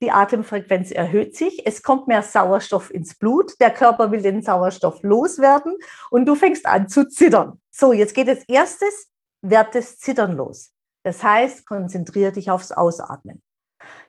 Die 0.00 0.12
Atemfrequenz 0.12 0.92
erhöht 0.92 1.36
sich. 1.36 1.66
Es 1.66 1.82
kommt 1.82 2.06
mehr 2.06 2.22
Sauerstoff 2.22 2.94
ins 2.94 3.16
Blut. 3.16 3.54
Der 3.60 3.70
Körper 3.70 4.12
will 4.12 4.22
den 4.22 4.42
Sauerstoff 4.42 5.02
loswerden 5.02 5.76
und 6.10 6.26
du 6.26 6.36
fängst 6.36 6.66
an 6.66 6.88
zu 6.88 7.08
zittern. 7.08 7.60
So, 7.70 7.92
jetzt 7.92 8.14
geht 8.14 8.28
als 8.28 8.44
erstes, 8.48 9.10
wird 9.42 9.74
das 9.74 9.98
Zittern 9.98 10.36
los. 10.36 10.72
Das 11.02 11.24
heißt, 11.24 11.66
konzentriere 11.66 12.30
dich 12.30 12.50
aufs 12.50 12.70
Ausatmen. 12.70 13.42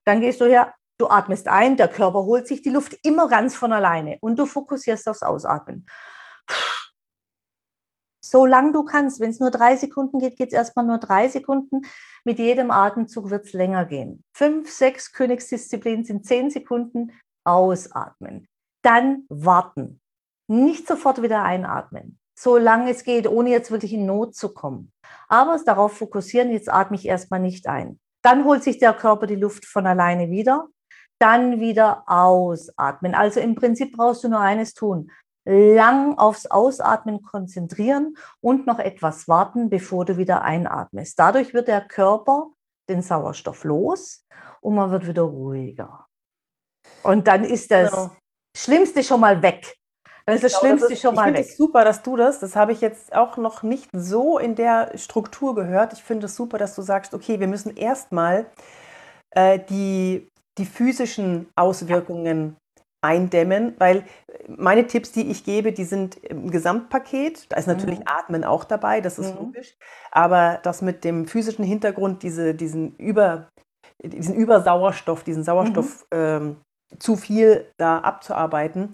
Dann 0.06 0.22
gehst 0.22 0.42
du 0.42 0.46
her, 0.46 0.76
du 1.00 1.08
atmest 1.08 1.48
ein, 1.48 1.76
der 1.76 1.88
Körper 1.88 2.24
holt 2.24 2.48
sich 2.48 2.62
die 2.62 2.70
Luft 2.70 2.98
immer 3.02 3.28
ganz 3.28 3.56
von 3.56 3.74
alleine 3.74 4.18
und 4.22 4.38
du 4.38 4.46
fokussierst 4.46 5.08
aufs 5.08 5.24
Ausatmen 5.24 5.88
solange 8.32 8.72
du 8.72 8.84
kannst. 8.84 9.20
Wenn 9.20 9.32
es 9.32 9.40
nur 9.40 9.52
drei 9.52 9.76
Sekunden 9.76 10.20
geht, 10.20 10.38
geht 10.38 10.50
es 10.50 10.54
erstmal 10.54 10.86
nur 10.86 11.00
drei 11.00 11.28
Sekunden. 11.28 11.82
Mit 12.24 12.40
jedem 12.40 12.72
Atemzug 12.72 13.30
wird 13.30 13.46
es 13.46 13.54
länger 13.54 13.86
gehen. 13.86 14.24
Fünf, 14.34 14.72
sechs 14.72 15.12
Königsdisziplinen 15.12 16.06
sind 16.06 16.26
zehn 16.26 16.50
Sekunden. 16.50 17.12
Ausatmen. 17.44 18.48
Dann 18.84 19.26
warten. 19.30 20.00
Nicht 20.48 20.88
sofort 20.88 21.22
wieder 21.22 21.44
einatmen. 21.44 22.20
Solange 22.40 22.92
es 22.92 23.04
geht, 23.04 23.28
ohne 23.28 23.50
jetzt 23.50 23.72
wirklich 23.72 23.94
in 23.94 24.06
Not 24.06 24.36
zu 24.36 24.54
kommen. 24.54 24.92
Aber 25.28 25.60
darauf 25.66 25.98
fokussieren, 25.98 26.52
jetzt 26.52 26.72
atme 26.72 26.96
ich 26.96 27.08
erstmal 27.08 27.40
nicht 27.40 27.68
ein. 27.68 28.00
Dann 28.24 28.46
holt 28.46 28.64
sich 28.64 28.78
der 28.78 28.94
Körper 28.94 29.28
die 29.28 29.36
Luft 29.36 29.66
von 29.66 29.86
alleine 29.88 30.30
wieder. 30.30 30.68
Dann 31.20 31.60
wieder 31.60 32.04
ausatmen. 32.08 33.14
Also 33.14 33.40
im 33.40 33.56
Prinzip 33.56 33.96
brauchst 33.96 34.24
du 34.24 34.30
nur 34.30 34.40
eines 34.40 34.74
tun 34.74 35.12
lang 35.46 36.18
aufs 36.18 36.46
Ausatmen 36.46 37.22
konzentrieren 37.22 38.16
und 38.42 38.68
noch 38.68 38.80
etwas 38.80 39.28
warten, 39.28 39.70
bevor 39.70 40.06
du 40.06 40.18
wieder 40.18 40.44
einatmest. 40.44 41.18
Dadurch 41.18 41.54
wird 41.54 41.68
der 41.68 41.82
Körper 41.82 42.52
den 42.90 43.02
Sauerstoff 43.02 43.64
los 43.64 44.26
und 44.62 44.76
man 44.76 44.92
wird 44.92 45.08
wieder 45.08 45.24
ruhiger. 45.24 46.06
Und 47.04 47.28
dann 47.28 47.44
ist 47.44 47.72
das 47.72 47.92
genau. 47.92 48.12
Schlimmste 48.56 49.04
schon 49.04 49.20
mal 49.20 49.42
weg. 49.42 49.78
Dann 50.26 50.36
ist 50.36 50.44
das 50.44 50.54
genau, 50.54 50.62
Schlimmste 50.62 50.88
das 50.90 50.94
ist, 50.94 51.02
schon 51.02 51.16
mal 51.16 51.34
weg. 51.34 51.40
Ich 51.40 51.48
finde 51.48 51.50
es 51.50 51.58
super, 51.58 51.84
dass 51.84 52.04
du 52.04 52.16
das, 52.16 52.40
das 52.40 52.56
habe 52.56 52.72
ich 52.72 52.82
jetzt 52.82 53.16
auch 53.16 53.38
noch 53.38 53.64
nicht 53.64 53.90
so 53.94 54.38
in 54.38 54.56
der 54.56 54.98
Struktur 54.98 55.56
gehört. 55.56 55.94
Ich 55.94 56.04
finde 56.04 56.28
es 56.28 56.36
super, 56.36 56.58
dass 56.58 56.76
du 56.76 56.82
sagst, 56.82 57.14
okay, 57.14 57.40
wir 57.40 57.48
müssen 57.48 57.76
erstmal 57.76 58.46
äh, 59.32 59.60
die, 59.60 60.28
die 60.58 60.66
physischen 60.66 61.50
Auswirkungen 61.56 62.56
eindämmen, 63.02 63.76
weil 63.80 64.04
meine 64.48 64.88
Tipps, 64.88 65.12
die 65.12 65.30
ich 65.30 65.44
gebe, 65.44 65.72
die 65.72 65.84
sind 65.84 66.18
im 66.24 66.52
Gesamtpaket. 66.52 67.52
Da 67.52 67.58
ist 67.58 67.68
natürlich 67.68 68.00
mhm. 68.00 68.06
Atmen 68.08 68.44
auch 68.44 68.64
dabei, 68.64 69.02
das 69.02 69.20
ist 69.20 69.34
mhm. 69.34 69.40
logisch. 69.40 69.76
Aber 70.12 70.60
das 70.64 70.82
mit 70.82 71.04
dem 71.04 71.26
physischen 71.26 71.66
Hintergrund, 71.66 72.24
diese, 72.24 72.54
diesen, 72.54 72.96
Über, 72.96 73.50
diesen 74.04 74.36
Übersauerstoff, 74.36 75.24
diesen 75.24 75.44
Sauerstoff 75.44 76.06
mhm. 76.12 76.18
ähm, 76.18 76.58
zu 77.00 77.16
viel 77.16 77.66
da 77.78 78.00
abzuarbeiten, 78.00 78.92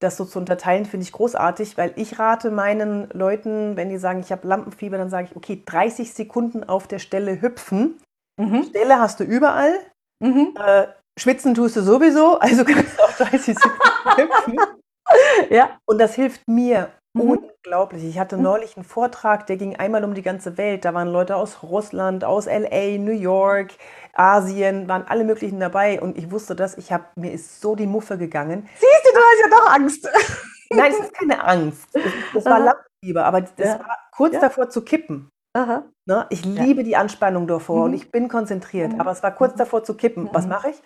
das 0.00 0.16
so 0.16 0.24
zu 0.24 0.38
unterteilen, 0.38 0.86
finde 0.86 1.04
ich 1.04 1.12
großartig, 1.12 1.76
weil 1.76 1.92
ich 1.96 2.18
rate 2.18 2.50
meinen 2.50 3.10
Leuten, 3.10 3.76
wenn 3.76 3.90
die 3.90 3.98
sagen, 3.98 4.20
ich 4.20 4.32
habe 4.32 4.48
Lampenfieber, 4.48 4.96
dann 4.96 5.10
sage 5.10 5.28
ich, 5.30 5.36
okay, 5.36 5.62
30 5.64 6.14
Sekunden 6.14 6.64
auf 6.64 6.88
der 6.88 6.98
Stelle 6.98 7.40
hüpfen. 7.40 7.98
Mhm. 8.40 8.64
Stelle 8.64 8.98
hast 8.98 9.20
du 9.20 9.24
überall. 9.24 9.78
Mhm. 10.20 10.54
Äh, 10.56 10.86
Schwitzen 11.20 11.54
tust 11.54 11.76
du 11.76 11.82
sowieso, 11.82 12.38
also 12.38 12.64
kannst 12.64 12.98
du 12.98 13.02
auch 13.02 13.12
30 13.12 13.58
Sekunden 13.58 14.16
hüpfen. 14.16 14.60
Ja. 15.50 15.78
Und 15.84 15.98
das 15.98 16.14
hilft 16.14 16.48
mir 16.48 16.90
mhm. 17.12 17.30
unglaublich. 17.30 18.04
Ich 18.04 18.18
hatte 18.18 18.36
mhm. 18.36 18.44
neulich 18.44 18.76
einen 18.76 18.84
Vortrag, 18.84 19.46
der 19.46 19.56
ging 19.56 19.76
einmal 19.76 20.04
um 20.04 20.14
die 20.14 20.22
ganze 20.22 20.56
Welt. 20.56 20.84
Da 20.84 20.94
waren 20.94 21.08
Leute 21.08 21.36
aus 21.36 21.62
Russland, 21.62 22.24
aus 22.24 22.46
LA, 22.46 22.98
New 22.98 23.12
York, 23.12 23.72
Asien, 24.14 24.88
waren 24.88 25.04
alle 25.06 25.24
möglichen 25.24 25.60
dabei. 25.60 26.00
Und 26.00 26.16
ich 26.16 26.30
wusste 26.30 26.56
das, 26.56 26.78
ich 26.78 26.90
habe, 26.90 27.04
mir 27.16 27.32
ist 27.32 27.60
so 27.60 27.76
die 27.76 27.86
Muffe 27.86 28.16
gegangen. 28.16 28.68
Siehst 28.78 29.04
du, 29.04 29.12
du 29.12 29.20
hast 29.20 29.40
ja 29.42 29.58
doch 29.58 29.74
Angst. 29.74 30.08
Nein, 30.72 30.92
es 30.92 31.00
ist 31.00 31.14
keine 31.14 31.44
Angst. 31.44 31.88
Das, 31.92 32.02
das 32.32 32.44
war 32.46 32.60
Lampenfieber, 32.60 33.24
aber 33.24 33.42
das 33.42 33.50
ja. 33.58 33.78
war 33.80 33.98
kurz 34.12 34.34
ja. 34.34 34.40
davor 34.40 34.70
zu 34.70 34.82
kippen. 34.82 35.28
Ne? 35.54 36.26
Ich 36.30 36.44
liebe 36.44 36.80
ja. 36.80 36.84
die 36.84 36.96
Anspannung 36.96 37.46
davor 37.46 37.78
mhm. 37.78 37.84
und 37.84 37.94
ich 37.94 38.10
bin 38.10 38.28
konzentriert, 38.28 38.92
mhm. 38.92 39.00
aber 39.00 39.10
es 39.10 39.22
war 39.22 39.32
kurz 39.32 39.54
mhm. 39.54 39.58
davor 39.58 39.84
zu 39.84 39.94
kippen. 39.94 40.28
Was 40.32 40.44
mhm. 40.44 40.50
mache 40.50 40.70
ich? 40.70 40.76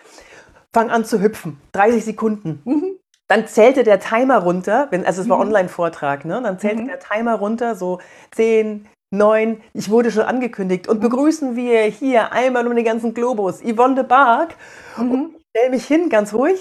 Fang 0.72 0.90
an 0.90 1.04
zu 1.04 1.20
hüpfen. 1.20 1.60
30 1.72 2.04
Sekunden. 2.04 2.62
Mhm. 2.64 2.98
Dann 3.28 3.46
zählte 3.46 3.84
der 3.84 4.00
Timer 4.00 4.38
runter, 4.38 4.88
wenn, 4.90 5.06
also 5.06 5.22
es 5.22 5.28
war 5.28 5.38
Online-Vortrag, 5.38 6.24
ne? 6.26 6.42
dann 6.42 6.58
zählte 6.58 6.84
der 6.84 6.98
Timer 6.98 7.36
runter, 7.36 7.74
so 7.74 8.00
10, 8.32 8.86
9, 9.12 9.62
ich 9.72 9.88
wurde 9.90 10.10
schon 10.10 10.24
angekündigt. 10.24 10.88
Und 10.88 11.00
begrüßen 11.00 11.56
wir 11.56 11.82
hier 11.84 12.32
einmal 12.32 12.66
um 12.66 12.74
den 12.74 12.84
ganzen 12.84 13.14
Globus 13.14 13.62
Yvonne 13.62 13.94
de 13.94 14.04
Barg. 14.04 14.56
Und 14.98 15.36
ich 15.36 15.44
stelle 15.56 15.70
mich 15.70 15.86
hin, 15.86 16.10
ganz 16.10 16.34
ruhig 16.34 16.60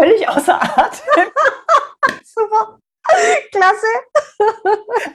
völlig 0.00 0.28
außer 0.28 0.60
Atem. 0.62 1.32
Super. 2.24 2.78
Klasse. 3.52 3.86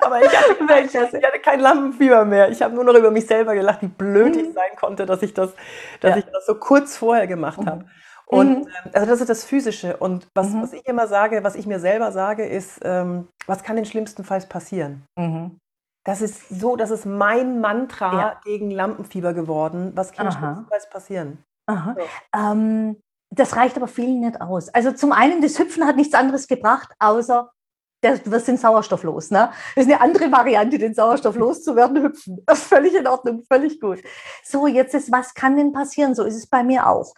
Aber 0.01 0.21
ich 0.21 0.37
hatte, 0.37 0.65
kein, 0.65 0.85
ich 0.85 0.95
hatte 0.95 1.39
kein 1.41 1.59
Lampenfieber 1.59 2.25
mehr. 2.25 2.49
Ich 2.49 2.61
habe 2.61 2.75
nur 2.75 2.83
noch 2.83 2.93
über 2.93 3.11
mich 3.11 3.27
selber 3.27 3.53
gelacht, 3.53 3.81
wie 3.81 3.87
blöd 3.87 4.35
ich 4.35 4.49
mhm. 4.49 4.53
sein 4.53 4.75
konnte, 4.79 5.05
dass 5.05 5.21
ich 5.21 5.33
das, 5.33 5.53
dass 6.01 6.11
ja. 6.11 6.17
ich 6.17 6.25
das 6.25 6.45
so 6.45 6.55
kurz 6.55 6.97
vorher 6.97 7.27
gemacht 7.27 7.59
mhm. 7.59 7.65
habe. 7.67 7.85
Und 8.25 8.65
mhm. 8.65 8.67
Ähm, 8.67 8.91
also 8.93 9.07
das 9.07 9.21
ist 9.21 9.29
das 9.29 9.45
Physische. 9.45 9.97
Und 9.97 10.27
was, 10.33 10.49
mhm. 10.49 10.63
was 10.63 10.73
ich 10.73 10.85
immer 10.85 11.07
sage, 11.07 11.43
was 11.43 11.55
ich 11.55 11.67
mir 11.67 11.79
selber 11.79 12.11
sage, 12.11 12.45
ist, 12.45 12.79
ähm, 12.83 13.27
was 13.47 13.63
kann 13.63 13.75
denn 13.75 13.85
schlimmstenfalls 13.85 14.47
passieren? 14.47 15.05
Mhm. 15.17 15.59
Das 16.03 16.21
ist 16.21 16.49
so, 16.49 16.75
das 16.75 16.91
ist 16.91 17.05
mein 17.05 17.61
Mantra 17.61 18.13
ja. 18.13 18.41
gegen 18.43 18.69
Lampenfieber 18.69 19.33
geworden. 19.33 19.91
Was 19.95 20.11
kann 20.11 20.27
Aha. 20.27 20.37
schlimmstenfalls 20.37 20.89
passieren? 20.89 21.43
Aha. 21.67 21.95
So. 21.97 22.39
Ähm, 22.39 22.97
das 23.31 23.55
reicht 23.55 23.75
aber 23.75 23.87
vielen 23.87 24.21
nicht 24.21 24.39
aus. 24.39 24.69
Also 24.69 24.91
zum 24.91 25.11
einen, 25.11 25.41
das 25.41 25.57
Hüpfen 25.57 25.85
hat 25.85 25.95
nichts 25.95 26.13
anderes 26.13 26.47
gebracht, 26.47 26.93
außer 26.99 27.51
der, 28.05 28.17
du 28.17 28.31
wirst 28.31 28.47
den 28.47 28.57
Sauerstoff 28.57 29.03
los. 29.03 29.31
Ne? 29.31 29.49
Das 29.75 29.85
ist 29.85 29.91
eine 29.91 30.01
andere 30.01 30.31
Variante, 30.31 30.77
den 30.77 30.93
Sauerstoff 30.93 31.35
loszuwerden, 31.35 32.01
hüpfen. 32.01 32.43
Völlig 32.53 32.93
in 32.93 33.07
Ordnung, 33.07 33.43
völlig 33.49 33.79
gut. 33.79 33.99
So, 34.43 34.67
jetzt 34.67 34.93
ist, 34.93 35.11
was 35.11 35.33
kann 35.33 35.57
denn 35.57 35.73
passieren? 35.73 36.15
So 36.15 36.23
ist 36.23 36.35
es 36.35 36.47
bei 36.47 36.63
mir 36.63 36.87
auch. 36.87 37.13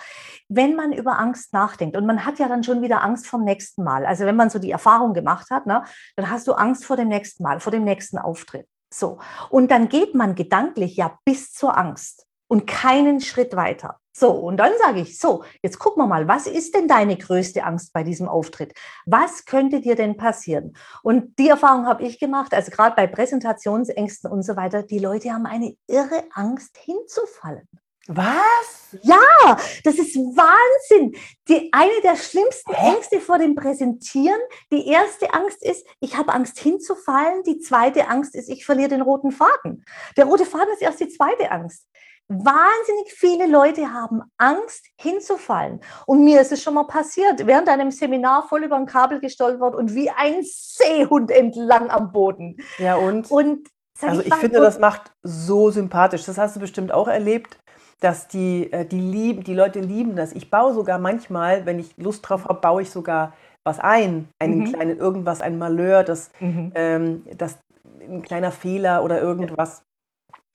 Wenn 0.47 0.75
man 0.75 0.93
über 0.93 1.19
Angst 1.19 1.53
nachdenkt 1.53 1.97
und 1.97 2.05
man 2.05 2.25
hat 2.25 2.39
ja 2.39 2.47
dann 2.47 2.63
schon 2.63 2.81
wieder 2.81 3.03
Angst 3.03 3.27
vom 3.27 3.43
nächsten 3.43 3.83
Mal. 3.83 4.05
Also 4.05 4.25
wenn 4.25 4.35
man 4.35 4.49
so 4.49 4.59
die 4.59 4.71
Erfahrung 4.71 5.13
gemacht 5.13 5.49
hat, 5.51 5.65
ne, 5.65 5.83
dann 6.15 6.29
hast 6.29 6.47
du 6.47 6.53
Angst 6.53 6.85
vor 6.85 6.95
dem 6.95 7.09
nächsten 7.09 7.43
Mal, 7.43 7.59
vor 7.59 7.71
dem 7.71 7.83
nächsten 7.83 8.17
Auftritt. 8.17 8.67
So. 8.93 9.19
Und 9.49 9.69
dann 9.69 9.89
geht 9.89 10.15
man 10.15 10.35
gedanklich 10.35 10.95
ja 10.95 11.19
bis 11.25 11.51
zur 11.51 11.77
Angst 11.77 12.26
und 12.47 12.67
keinen 12.67 13.21
Schritt 13.21 13.55
weiter. 13.55 13.99
So, 14.19 14.31
und 14.31 14.57
dann 14.57 14.71
sage 14.79 15.01
ich, 15.01 15.19
so, 15.19 15.43
jetzt 15.61 15.77
gucken 15.77 16.01
wir 16.01 16.07
mal, 16.07 16.27
was 16.27 16.47
ist 16.47 16.73
denn 16.73 16.87
deine 16.87 17.17
größte 17.17 17.63
Angst 17.63 17.93
bei 17.93 18.01
diesem 18.01 18.27
Auftritt? 18.27 18.73
Was 19.05 19.45
könnte 19.45 19.79
dir 19.79 19.95
denn 19.95 20.17
passieren? 20.17 20.75
Und 21.03 21.37
die 21.37 21.49
Erfahrung 21.49 21.85
habe 21.85 22.01
ich 22.01 22.19
gemacht, 22.19 22.51
also 22.51 22.71
gerade 22.71 22.95
bei 22.95 23.05
Präsentationsängsten 23.05 24.31
und 24.31 24.41
so 24.41 24.55
weiter, 24.55 24.81
die 24.81 24.97
Leute 24.97 25.31
haben 25.31 25.45
eine 25.45 25.75
irre 25.85 26.23
Angst 26.33 26.79
hinzufallen. 26.79 27.67
Was? 28.07 28.97
Ja, 29.03 29.57
das 29.83 29.99
ist 29.99 30.15
Wahnsinn. 30.15 31.15
Die 31.47 31.71
eine 31.71 32.01
der 32.03 32.15
schlimmsten 32.15 32.73
Ängste 32.73 33.19
vor 33.19 33.37
dem 33.37 33.53
Präsentieren. 33.53 34.39
Die 34.71 34.87
erste 34.87 35.31
Angst 35.33 35.61
ist, 35.61 35.85
ich 35.99 36.17
habe 36.17 36.33
Angst 36.33 36.57
hinzufallen. 36.57 37.43
Die 37.43 37.59
zweite 37.59 38.07
Angst 38.07 38.33
ist, 38.33 38.49
ich 38.49 38.65
verliere 38.65 38.89
den 38.89 39.01
roten 39.01 39.31
Faden. 39.31 39.85
Der 40.15 40.25
rote 40.25 40.45
Faden 40.45 40.73
ist 40.73 40.81
erst 40.81 41.01
die 41.01 41.09
zweite 41.09 41.51
Angst 41.51 41.85
wahnsinnig 42.29 43.13
viele 43.13 43.47
Leute 43.47 43.93
haben 43.93 44.21
Angst 44.37 44.85
hinzufallen. 44.99 45.79
Und 46.05 46.23
mir 46.23 46.41
ist 46.41 46.51
es 46.51 46.61
schon 46.61 46.73
mal 46.73 46.87
passiert, 46.87 47.45
während 47.47 47.69
einem 47.69 47.91
Seminar 47.91 48.47
voll 48.47 48.63
über 48.63 48.75
ein 48.75 48.85
Kabel 48.85 49.19
gestolpert 49.19 49.75
und 49.75 49.95
wie 49.95 50.09
ein 50.09 50.43
Seehund 50.43 51.31
entlang 51.31 51.89
am 51.89 52.11
Boden. 52.11 52.57
Ja, 52.77 52.95
und? 52.95 53.31
und 53.31 53.67
also 54.01 54.21
ich, 54.21 54.27
ich 54.27 54.35
finde, 54.35 54.59
das 54.59 54.79
macht 54.79 55.13
so 55.23 55.71
sympathisch. 55.71 56.25
Das 56.25 56.37
hast 56.37 56.55
du 56.55 56.59
bestimmt 56.59 56.91
auch 56.91 57.07
erlebt, 57.07 57.57
dass 57.99 58.27
die, 58.27 58.71
äh, 58.71 58.85
die, 58.85 58.99
lieben, 58.99 59.43
die 59.43 59.55
Leute 59.55 59.79
lieben 59.79 60.15
das. 60.15 60.33
Ich 60.33 60.49
baue 60.49 60.73
sogar 60.73 60.99
manchmal, 60.99 61.65
wenn 61.65 61.79
ich 61.79 61.97
Lust 61.97 62.27
drauf 62.27 62.45
habe, 62.45 62.59
baue 62.59 62.81
ich 62.81 62.91
sogar 62.91 63.33
was 63.63 63.79
ein. 63.79 64.29
Einen 64.39 64.59
mhm. 64.59 64.73
kleinen 64.73 64.97
irgendwas, 64.97 65.41
ein 65.41 65.57
Malheur, 65.57 66.03
das, 66.03 66.31
mhm. 66.39 66.71
ähm, 66.75 67.25
das 67.37 67.57
ein 68.01 68.21
kleiner 68.21 68.51
Fehler 68.51 69.03
oder 69.03 69.19
irgendwas. 69.19 69.83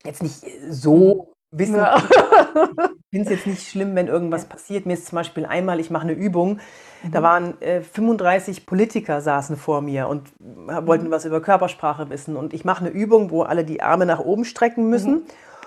Jetzt 0.05 0.23
nicht 0.23 0.45
so 0.69 1.33
wissen, 1.53 1.77
ja. 1.77 1.97
ich 1.97 2.03
finde 3.11 3.25
es 3.25 3.29
jetzt 3.29 3.47
nicht 3.47 3.69
schlimm, 3.69 3.95
wenn 3.95 4.09
irgendwas 4.09 4.47
passiert. 4.47 4.87
Mir 4.87 4.95
ist 4.95 5.07
zum 5.07 5.17
Beispiel 5.17 5.47
einmal, 5.47 5.79
ich 5.79 5.91
mache 5.91 6.05
eine 6.05 6.13
Übung, 6.13 6.59
mhm. 7.03 7.13
da 7.13 7.23
waren 7.23 7.61
äh, 7.61 7.83
35 7.83 8.67
Politiker 8.67 9.21
saßen 9.21 9.57
vor 9.57 9.83
mir 9.83 10.09
und 10.09 10.33
wollten 10.39 11.07
mhm. 11.07 11.11
was 11.11 11.25
über 11.25 11.41
Körpersprache 11.41 12.11
wissen. 12.11 12.37
Und 12.37 12.53
ich 12.55 12.65
mache 12.65 12.85
eine 12.85 12.95
Übung, 12.95 13.31
wo 13.31 13.43
alle 13.43 13.65
die 13.65 13.83
Arme 13.83 14.07
nach 14.07 14.21
oben 14.21 14.45
strecken 14.45 14.89
müssen 14.89 15.13
mhm. 15.13 15.23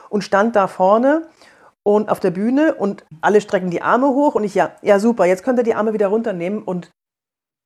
und 0.09 0.23
stand 0.23 0.55
da 0.55 0.67
vorne 0.67 1.27
und 1.83 2.09
auf 2.09 2.19
der 2.19 2.31
Bühne 2.31 2.73
und 2.73 3.05
alle 3.21 3.41
strecken 3.41 3.69
die 3.69 3.83
Arme 3.83 4.07
hoch 4.07 4.33
und 4.33 4.43
ich, 4.43 4.55
ja, 4.55 4.71
ja 4.81 4.99
super, 4.99 5.25
jetzt 5.25 5.43
könnt 5.43 5.59
ihr 5.59 5.63
die 5.63 5.75
Arme 5.75 5.93
wieder 5.93 6.07
runternehmen. 6.07 6.63
Und 6.63 6.91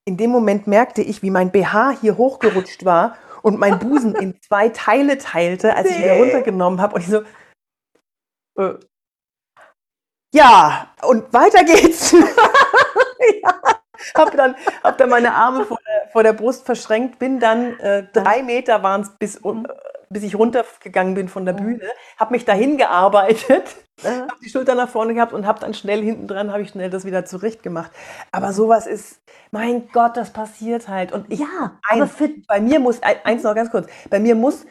in 0.05 0.17
dem 0.17 0.29
Moment 0.29 0.67
merkte 0.67 1.01
ich, 1.01 1.23
wie 1.23 1.29
mein 1.29 1.51
BH 1.51 1.91
hier 2.01 2.17
hochgerutscht 2.17 2.83
war 2.83 3.15
und 3.41 3.57
mein 3.57 3.79
Busen 3.79 4.15
in 4.15 4.35
zwei 4.47 4.69
Teile 4.69 5.17
teilte, 5.17 5.73
als 5.73 5.89
nee. 5.89 5.95
ich 5.95 6.03
wieder 6.03 6.17
runtergenommen 6.17 6.81
habe. 6.81 6.95
Und 6.95 7.01
ich 7.01 7.07
so, 7.07 7.21
äh, 8.59 8.79
ja, 10.33 10.93
und 11.01 11.33
weiter 11.33 11.63
geht's. 11.63 12.11
ja. 13.43 13.53
Hab 14.15 14.35
dann, 14.35 14.55
hab 14.83 14.97
dann 14.97 15.09
meine 15.09 15.33
Arme 15.33 15.65
vor 15.65 15.79
der, 15.85 16.09
vor 16.11 16.23
der 16.23 16.33
Brust 16.33 16.65
verschränkt, 16.65 17.19
bin 17.19 17.39
dann 17.39 17.77
äh, 17.79 18.07
drei 18.13 18.43
Meter 18.43 18.81
waren 18.81 19.01
es 19.01 19.09
bis, 19.17 19.43
uh, 19.43 19.63
bis 20.09 20.23
ich 20.23 20.35
runtergegangen 20.35 21.15
bin 21.15 21.27
von 21.27 21.45
der 21.45 21.53
Bühne, 21.53 21.83
habe 22.17 22.31
mich 22.31 22.45
dahin 22.45 22.77
gearbeitet, 22.77 23.75
habe 24.03 24.27
die 24.41 24.49
Schulter 24.49 24.75
nach 24.75 24.87
vorne 24.87 25.15
gehabt 25.15 25.33
und 25.33 25.45
habe 25.45 25.59
dann 25.59 25.73
schnell 25.73 26.01
hinten 26.01 26.27
dran, 26.27 26.51
habe 26.51 26.61
ich 26.61 26.69
schnell 26.69 26.89
das 26.89 27.05
wieder 27.05 27.25
zurecht 27.25 27.61
gemacht. 27.61 27.91
Aber 28.31 28.53
sowas 28.53 28.87
ist, 28.87 29.21
mein 29.51 29.89
Gott, 29.89 30.15
das 30.15 30.31
passiert 30.31 30.87
halt. 30.87 31.11
Und 31.11 31.31
ich, 31.31 31.39
ja, 31.39 31.79
aber 31.89 32.07
für, 32.07 32.29
bei 32.47 32.61
mir 32.61 32.79
muss, 32.79 33.01
eins 33.01 33.43
noch 33.43 33.55
ganz 33.55 33.69
kurz, 33.69 33.87
bei 34.09 34.19
mir 34.19 34.35
muss 34.35 34.65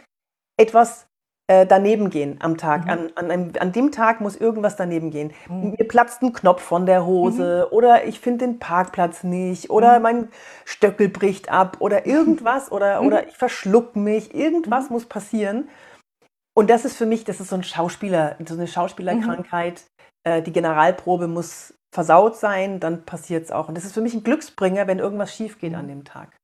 etwas 0.57 1.08
äh, 1.49 1.67
daneben 1.67 2.11
gehen 2.11 2.37
am 2.41 2.59
Tag. 2.59 2.85
Mhm. 2.85 2.91
An, 2.91 3.11
an, 3.15 3.31
einem, 3.31 3.53
an 3.59 3.73
dem 3.73 3.91
Tag 3.91 4.21
muss 4.21 4.37
irgendwas 4.37 4.77
daneben 4.77 5.11
gehen. 5.11 5.33
Mhm. 5.49 5.75
Mir 5.79 5.89
platzt 5.89 6.23
ein 6.23 6.33
Knopf 6.35 6.63
von 6.63 6.85
der 6.85 7.07
Hose 7.07 7.67
mhm. 7.67 7.77
oder 7.77 8.05
ich 8.05 8.21
finde 8.21 8.47
den 8.47 8.59
Parkplatz 8.59 9.25
nicht 9.25 9.71
oder 9.71 9.97
mhm. 9.97 10.03
mein 10.03 10.29
Stöckel 10.67 11.09
bricht 11.09 11.51
ab 11.51 11.79
oder 11.81 12.07
irgendwas 12.07 12.71
oder, 12.73 13.01
mhm. 13.01 13.07
oder 13.07 13.29
ich 13.29 13.37
verschluck 13.37 13.97
mich. 13.97 14.35
Irgendwas 14.35 14.91
mhm. 14.91 14.95
muss 14.95 15.07
passieren. 15.07 15.69
Und 16.55 16.69
das 16.71 16.85
ist 16.85 16.97
für 16.97 17.07
mich, 17.07 17.25
das 17.25 17.41
ist 17.41 17.49
so 17.49 17.57
ein 17.57 17.65
Schauspieler, 17.65 18.37
so 18.47 18.55
eine 18.55 18.67
Schauspielerkrankheit. 18.67 19.85
Äh, 20.25 20.43
die 20.43 20.53
Generalprobe 20.53 21.29
muss 21.29 21.73
versaut 21.95 22.37
sein, 22.37 22.81
dann 22.81 23.05
passiert 23.05 23.45
es 23.45 23.53
auch. 23.53 23.69
Und 23.69 23.77
das 23.77 23.85
ist 23.85 23.95
für 23.95 24.03
mich 24.03 24.13
ein 24.13 24.23
Glücksbringer, 24.23 24.87
wenn 24.87 24.99
irgendwas 24.99 25.35
schief 25.35 25.59
geht 25.59 25.75
an 25.75 25.89
dem 25.89 26.05
Tag. 26.05 26.37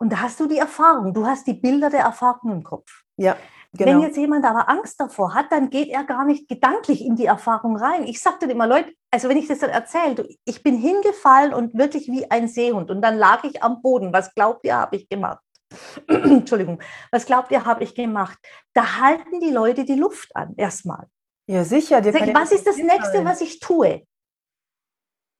Und 0.00 0.12
da 0.12 0.22
hast 0.22 0.40
du 0.40 0.48
die 0.48 0.58
Erfahrung, 0.58 1.14
du 1.14 1.26
hast 1.26 1.46
die 1.46 1.54
Bilder 1.54 1.90
der 1.90 2.00
Erfahrung 2.00 2.50
im 2.50 2.64
Kopf. 2.64 3.04
Ja. 3.16 3.36
Genau. 3.72 3.92
Wenn 3.92 4.00
jetzt 4.00 4.16
jemand 4.16 4.44
aber 4.46 4.68
Angst 4.68 4.98
davor 4.98 5.34
hat, 5.34 5.52
dann 5.52 5.68
geht 5.68 5.88
er 5.88 6.04
gar 6.04 6.24
nicht 6.24 6.48
gedanklich 6.48 7.04
in 7.04 7.16
die 7.16 7.26
Erfahrung 7.26 7.76
rein. 7.76 8.04
Ich 8.04 8.20
sage 8.20 8.38
dann 8.40 8.50
immer, 8.50 8.66
Leute, 8.66 8.92
also 9.10 9.28
wenn 9.28 9.36
ich 9.36 9.46
das 9.46 9.58
dann 9.58 9.70
erzähle, 9.70 10.26
ich 10.44 10.62
bin 10.62 10.76
hingefallen 10.76 11.52
und 11.52 11.76
wirklich 11.76 12.08
wie 12.08 12.30
ein 12.30 12.48
Seehund 12.48 12.90
und 12.90 13.02
dann 13.02 13.18
lag 13.18 13.44
ich 13.44 13.62
am 13.62 13.82
Boden. 13.82 14.12
Was 14.12 14.34
glaubt 14.34 14.64
ihr, 14.64 14.74
habe 14.74 14.96
ich 14.96 15.08
gemacht? 15.08 15.42
Entschuldigung, 16.08 16.80
was 17.12 17.26
glaubt 17.26 17.50
ihr, 17.50 17.66
habe 17.66 17.84
ich 17.84 17.94
gemacht? 17.94 18.38
Da 18.72 19.00
halten 19.00 19.38
die 19.40 19.50
Leute 19.50 19.84
die 19.84 19.96
Luft 19.96 20.34
an, 20.34 20.54
erstmal. 20.56 21.06
Ja, 21.46 21.64
sicher. 21.64 22.02
Sag, 22.02 22.34
was 22.34 22.52
ist 22.52 22.66
das 22.66 22.76
Nächste, 22.76 23.24
was 23.24 23.42
ich 23.42 23.58
tue? 23.58 24.02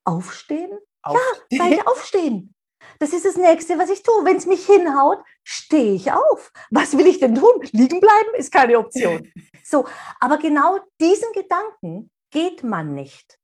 Aufstehen? 0.05 0.71
aufstehen? 1.03 1.47
Ja, 1.51 1.65
beide 1.65 1.87
aufstehen. 1.87 2.55
Das 2.99 3.13
ist 3.13 3.25
das 3.25 3.37
Nächste, 3.37 3.79
was 3.79 3.91
ich 3.91 4.03
tue. 4.03 4.25
Wenn 4.25 4.37
es 4.37 4.47
mich 4.47 4.67
hinhaut, 4.67 5.19
stehe 5.45 5.95
ich 5.95 6.11
auf. 6.11 6.53
Was 6.71 6.97
will 6.97 7.07
ich 7.07 7.21
denn 7.21 7.35
tun? 7.35 7.63
Liegen 7.73 8.01
bleiben 8.01 8.35
ist 8.37 8.53
keine 8.53 8.79
Option. 8.79 9.31
So, 9.71 9.85
aber 10.19 10.39
genau 10.39 10.79
diesen 10.99 11.31
Gedanken 11.35 12.11
geht 12.31 12.65
man 12.65 12.95
nicht. 12.95 13.39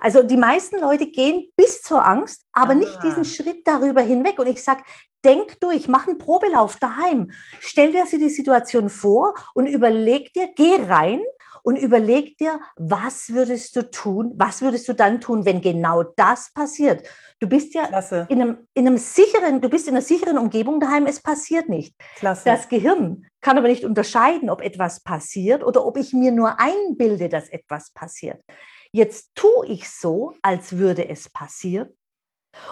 Also 0.00 0.24
die 0.24 0.36
meisten 0.36 0.80
Leute 0.80 1.06
gehen 1.06 1.52
bis 1.54 1.82
zur 1.82 2.04
Angst, 2.04 2.42
aber 2.52 2.72
ah. 2.72 2.74
nicht 2.74 3.00
diesen 3.04 3.24
Schritt 3.24 3.64
darüber 3.64 4.00
hinweg. 4.00 4.40
Und 4.40 4.48
ich 4.48 4.60
sage, 4.60 4.82
denk 5.24 5.60
durch, 5.60 5.86
mach 5.86 6.08
einen 6.08 6.18
Probelauf 6.18 6.76
daheim. 6.76 7.30
Stell 7.60 7.92
dir 7.92 8.04
die 8.10 8.28
Situation 8.28 8.88
vor 8.88 9.34
und 9.54 9.68
überleg 9.68 10.32
dir, 10.32 10.48
geh 10.56 10.82
rein 10.82 11.22
und 11.68 11.76
überleg 11.76 12.38
dir, 12.38 12.60
was 12.76 13.28
würdest 13.28 13.76
du 13.76 13.90
tun, 13.90 14.32
was 14.36 14.62
würdest 14.62 14.88
du 14.88 14.94
dann 14.94 15.20
tun, 15.20 15.44
wenn 15.44 15.60
genau 15.60 16.02
das 16.02 16.50
passiert. 16.54 17.06
Du 17.40 17.46
bist 17.46 17.74
ja 17.74 17.84
in 18.30 18.40
einem, 18.40 18.66
in 18.72 18.86
einem 18.86 18.96
sicheren, 18.96 19.60
du 19.60 19.68
bist 19.68 19.86
in 19.86 19.92
einer 19.92 20.00
sicheren 20.00 20.38
Umgebung 20.38 20.80
daheim, 20.80 21.04
es 21.04 21.20
passiert 21.20 21.68
nicht. 21.68 21.94
Klasse. 22.16 22.44
Das 22.46 22.70
Gehirn 22.70 23.26
kann 23.42 23.58
aber 23.58 23.68
nicht 23.68 23.84
unterscheiden, 23.84 24.48
ob 24.48 24.62
etwas 24.62 25.00
passiert 25.00 25.62
oder 25.62 25.84
ob 25.84 25.98
ich 25.98 26.14
mir 26.14 26.32
nur 26.32 26.58
einbilde, 26.58 27.28
dass 27.28 27.50
etwas 27.50 27.90
passiert. 27.90 28.42
Jetzt 28.90 29.32
tue 29.34 29.66
ich 29.66 29.90
so, 29.90 30.32
als 30.40 30.78
würde 30.78 31.06
es 31.06 31.28
passieren 31.28 31.90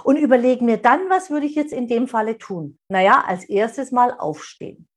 und 0.05 0.17
überlege 0.17 0.65
mir 0.65 0.79
dann, 0.79 1.11
was 1.11 1.29
würde 1.29 1.45
ich 1.45 1.55
jetzt 1.55 1.75
in 1.75 1.87
dem 1.87 2.09
Falle 2.09 2.39
tun? 2.39 2.79
Naja, 2.89 3.23
als 3.27 3.45
erstes 3.45 3.93
mal 3.93 4.13
aufstehen. 4.19 4.89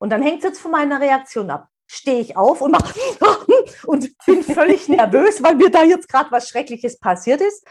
Und 0.00 0.08
dann 0.08 0.22
hängt 0.22 0.38
es 0.38 0.44
jetzt 0.44 0.60
von 0.60 0.70
meiner 0.70 0.98
Reaktion 0.98 1.50
ab. 1.50 1.68
Stehe 1.86 2.20
ich 2.20 2.36
auf 2.36 2.60
und 2.60 2.72
mache 2.72 2.98
und 3.86 4.10
bin 4.26 4.42
völlig 4.42 4.88
nervös, 4.88 5.42
weil 5.42 5.54
mir 5.54 5.70
da 5.70 5.82
jetzt 5.84 6.08
gerade 6.08 6.30
was 6.30 6.48
Schreckliches 6.48 6.98
passiert 6.98 7.40
ist. 7.40 7.66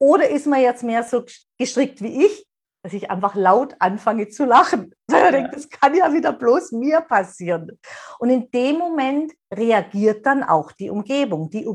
Oder 0.00 0.28
ist 0.28 0.46
man 0.46 0.60
jetzt 0.60 0.82
mehr 0.82 1.02
so 1.02 1.24
gestrickt 1.58 2.00
wie 2.02 2.24
ich, 2.24 2.46
dass 2.84 2.92
ich 2.92 3.10
einfach 3.10 3.34
laut 3.34 3.74
anfange 3.80 4.28
zu 4.28 4.44
lachen? 4.44 4.94
Weil 5.08 5.24
ich 5.24 5.30
denke, 5.32 5.50
das 5.50 5.68
kann 5.68 5.94
ja 5.94 6.12
wieder 6.12 6.32
bloß 6.32 6.72
mir 6.72 7.00
passieren. 7.00 7.78
Und 8.18 8.30
in 8.30 8.50
dem 8.50 8.78
Moment 8.78 9.32
reagiert 9.52 10.24
dann 10.24 10.44
auch 10.44 10.70
die 10.72 10.90
Umgebung. 10.90 11.50
Die, 11.50 11.66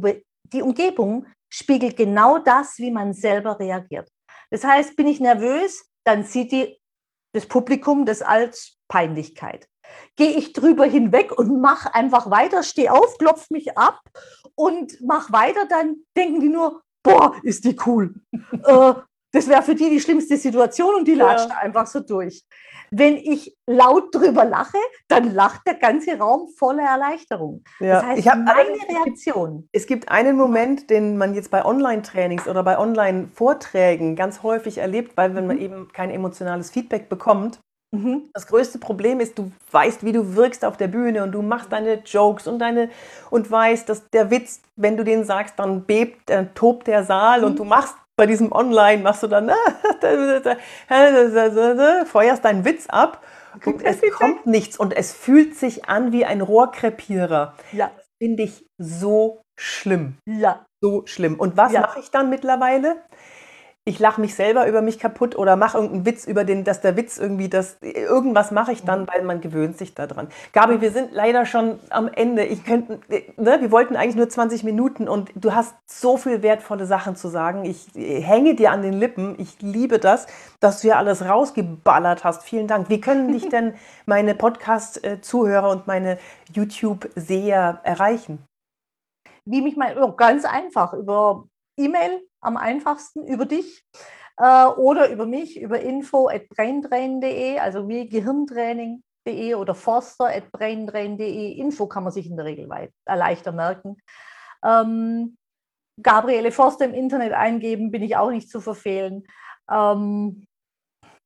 die 0.46 0.62
Umgebung 0.62 1.26
spiegelt 1.50 1.98
genau 1.98 2.40
das, 2.40 2.78
wie 2.78 2.92
man 2.92 3.14
selber 3.14 3.60
reagiert. 3.60 4.10
Das 4.50 4.64
heißt, 4.64 4.96
bin 4.96 5.08
ich 5.08 5.20
nervös, 5.20 5.86
dann 6.06 6.24
sieht 6.24 6.52
die, 6.52 6.80
das 7.34 7.46
Publikum 7.46 8.06
das 8.06 8.22
als 8.22 8.78
Peinlichkeit. 8.88 9.68
Gehe 10.16 10.32
ich 10.32 10.54
drüber 10.54 10.86
hinweg 10.86 11.32
und 11.32 11.62
mache 11.62 11.94
einfach 11.94 12.30
weiter, 12.30 12.64
stehe 12.64 12.92
auf, 12.92 13.18
klopfe 13.18 13.48
mich 13.52 13.78
ab 13.78 14.00
und 14.56 15.02
mache 15.02 15.34
weiter, 15.34 15.66
dann 15.68 15.98
denken 16.16 16.40
die 16.40 16.50
nur, 16.50 16.82
boah, 17.04 17.36
ist 17.44 17.66
die 17.66 17.78
cool. 17.86 18.14
äh, 18.66 18.94
das 19.34 19.48
wäre 19.48 19.64
für 19.64 19.74
die 19.74 19.90
die 19.90 20.00
schlimmste 20.00 20.38
Situation 20.38 20.94
und 20.94 21.08
die 21.08 21.16
latscht 21.16 21.50
ja. 21.50 21.58
einfach 21.58 21.88
so 21.88 22.02
durch. 22.02 22.44
Wenn 22.92 23.18
ich 23.18 23.58
laut 23.66 24.14
drüber 24.14 24.46
lache, 24.46 24.78
dann 25.08 25.34
lacht 25.34 25.62
der 25.66 25.74
ganze 25.74 26.20
Raum 26.20 26.50
voller 26.56 26.84
Erleichterung. 26.84 27.64
Ja. 27.80 27.96
Das 27.96 28.04
heißt, 28.06 28.20
ich 28.20 28.26
meine 28.26 28.78
Reaktion. 28.88 29.68
Es 29.72 29.88
gibt 29.88 30.10
einen 30.10 30.38
Moment, 30.38 30.92
den 30.92 31.18
man 31.18 31.34
jetzt 31.34 31.50
bei 31.50 31.66
Online-Trainings 31.66 32.48
oder 32.48 32.62
bei 32.62 32.78
Online-Vorträgen 32.78 34.16
ganz 34.16 34.44
häufig 34.44 34.78
erlebt, 34.78 35.18
weil 35.18 35.34
wenn 35.34 35.48
man 35.48 35.56
mhm. 35.56 35.64
eben 35.64 35.88
kein 35.92 36.12
emotionales 36.12 36.70
Feedback 36.70 37.10
bekommt, 37.10 37.60
mhm. 37.94 38.30
das 38.34 38.48
größte 38.48 38.80
Problem 38.80 39.20
ist, 39.20 39.38
du 39.38 39.52
weißt, 39.72 40.04
wie 40.04 40.12
du 40.12 40.36
wirkst 40.36 40.66
auf 40.66 40.78
der 40.78 40.88
Bühne 40.88 41.24
und 41.24 41.32
du 41.32 41.42
machst 41.42 41.72
deine 41.72 42.02
Jokes 42.06 42.48
und 42.48 42.60
deine 42.60 42.90
und 43.30 43.50
weißt, 43.50 43.88
dass 43.88 44.10
der 44.10 44.32
Witz, 44.32 44.62
wenn 44.76 44.98
du 44.98 45.04
den 45.04 45.24
sagst, 45.24 45.58
dann 45.58 45.86
bebt, 45.86 46.30
dann 46.30 46.54
tobt 46.54 46.88
der 46.88 47.04
Saal 47.04 47.40
mhm. 47.40 47.46
und 47.46 47.60
du 47.60 47.64
machst 47.64 47.96
bei 48.16 48.28
diesem 48.28 48.52
Online 48.52 49.02
machst 49.02 49.24
du 49.24 49.28
dann, 49.28 49.50
feuerst 52.06 52.46
deinen 52.46 52.64
Witz 52.64 52.86
ab 52.88 53.24
und 53.66 53.84
es 53.84 54.02
kommt 54.12 54.46
nichts 54.46 54.78
und 54.78 54.96
es 54.96 55.14
fühlt 55.14 55.56
sich 55.56 55.86
an 55.86 56.12
wie 56.12 56.26
ein 56.26 56.42
Rohrkrepierer. 56.42 57.54
Ja. 57.72 57.92
Finde 58.22 58.44
ich 58.44 58.66
so 58.78 59.42
schlimm. 59.60 60.18
Ja. 60.26 60.66
So 60.82 61.06
schlimm. 61.06 61.40
Und 61.40 61.58
was 61.58 61.72
ja. 61.72 61.82
mache 61.82 62.00
ich 62.00 62.12
dann 62.12 62.30
mittlerweile? 62.30 62.98
Ich 63.86 64.00
lache 64.00 64.22
mich 64.22 64.36
selber 64.36 64.66
über 64.68 64.82
mich 64.82 64.98
kaputt 64.98 65.36
oder 65.36 65.58
mache 65.58 65.78
irgendeinen 65.78 66.06
Witz 66.06 66.26
über 66.26 66.46
den, 66.46 66.64
dass 66.64 66.80
der 66.80 66.96
Witz 66.96 67.18
irgendwie 67.18 67.50
das, 67.50 67.78
irgendwas 67.82 68.52
mache 68.52 68.72
ich 68.72 68.84
dann, 68.84 69.08
weil 69.10 69.24
man 69.24 69.42
gewöhnt 69.42 69.78
sich 69.78 69.94
daran. 69.94 70.30
Gabi, 70.54 70.80
wir 70.80 70.92
sind 70.92 71.12
leider 71.12 71.46
schon 71.46 71.80
am 71.90 72.08
Ende. 72.08 72.46
Ich 72.46 72.64
könnte, 72.64 73.02
ne, 73.10 73.58
wir 73.60 73.72
wollten 73.72 73.98
eigentlich 73.98 74.16
nur 74.16 74.30
20 74.30 74.64
Minuten 74.64 75.10
und 75.10 75.32
du 75.36 75.54
hast 75.54 75.76
so 75.86 76.16
viel 76.16 76.42
wertvolle 76.42 76.86
Sachen 76.86 77.18
zu 77.18 77.28
sagen. 77.28 77.66
Ich 77.66 77.88
hänge 77.94 78.56
dir 78.56 78.72
an 78.72 78.84
den 78.84 78.94
Lippen. 78.94 79.36
Ich 79.38 79.62
liebe 79.62 80.00
das, 80.00 80.28
dass 80.62 80.80
du 80.80 80.88
ja 80.88 80.96
alles 80.96 81.26
rausgeballert 81.26 82.24
hast. 82.24 82.44
Vielen 82.44 82.70
Dank. 82.70 82.90
Wie 82.90 83.02
können 83.02 83.34
dich 83.34 83.50
denn 83.50 83.74
meine 84.06 84.34
Podcast-Zuhörer 84.34 85.70
und 85.70 85.88
meine 85.88 86.20
YouTube-Seher 86.54 87.82
erreichen? 87.84 88.46
Wie 89.46 89.62
mich 89.62 89.76
mal, 89.76 90.02
oh, 90.02 90.14
ganz 90.14 90.46
einfach 90.46 90.94
über 90.94 91.44
E-Mail 91.78 92.22
am 92.44 92.58
einfachsten 92.58 93.26
über 93.26 93.46
dich 93.46 93.86
äh, 94.38 94.66
oder 94.66 95.10
über 95.10 95.26
mich, 95.26 95.60
über 95.60 95.80
info 95.80 96.28
at 96.28 96.48
braintrain.de, 96.50 97.60
also 97.60 97.88
wie 97.88 98.08
Gehirntraining.de 98.08 99.56
oder 99.56 99.76
forster 99.76 100.26
at 100.26 100.52
braintrain.de. 100.52 101.52
Info 101.54 101.88
kann 101.88 102.04
man 102.04 102.14
sich 102.14 102.28
in 102.28 102.38
der 102.38 102.46
Regel 102.46 102.70
weit, 102.70 102.92
äh, 103.06 103.16
leichter 103.16 103.52
merken. 103.52 103.98
Ähm, 104.64 105.38
Gabriele 106.02 106.52
Forster 106.52 106.86
im 106.86 106.94
Internet 106.94 107.34
eingeben, 107.34 107.92
bin 107.92 108.02
ich 108.02 108.16
auch 108.18 108.32
nicht 108.32 108.50
zu 108.50 108.62
verfehlen. 108.62 109.24
Ähm, 109.70 110.46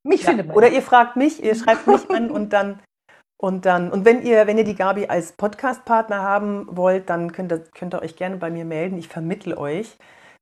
mich 0.04 0.24
ja, 0.24 0.30
findet 0.30 0.48
man. 0.48 0.58
Oder 0.58 0.70
ihr 0.70 0.82
fragt 0.82 1.16
mich, 1.16 1.42
ihr 1.44 1.56
schreibt 1.56 1.88
mich 1.88 2.10
an 2.10 2.30
und 2.30 2.54
dann 2.54 2.82
und 3.40 3.68
dann, 3.68 3.92
und 3.92 4.04
wenn 4.04 4.24
ihr, 4.24 4.48
wenn 4.48 4.58
ihr 4.58 4.64
die 4.64 4.74
Gabi 4.74 5.06
als 5.06 5.34
Podcast-Partner 5.34 6.24
haben 6.24 6.66
wollt, 6.72 7.08
dann 7.12 7.32
könnt 7.32 7.52
ihr, 7.52 7.60
könnt 7.60 7.94
ihr 7.94 8.02
euch 8.02 8.16
gerne 8.16 8.38
bei 8.38 8.50
mir 8.50 8.66
melden. 8.66 8.98
Ich 8.98 9.10
vermittle 9.10 9.60
euch 9.60 9.96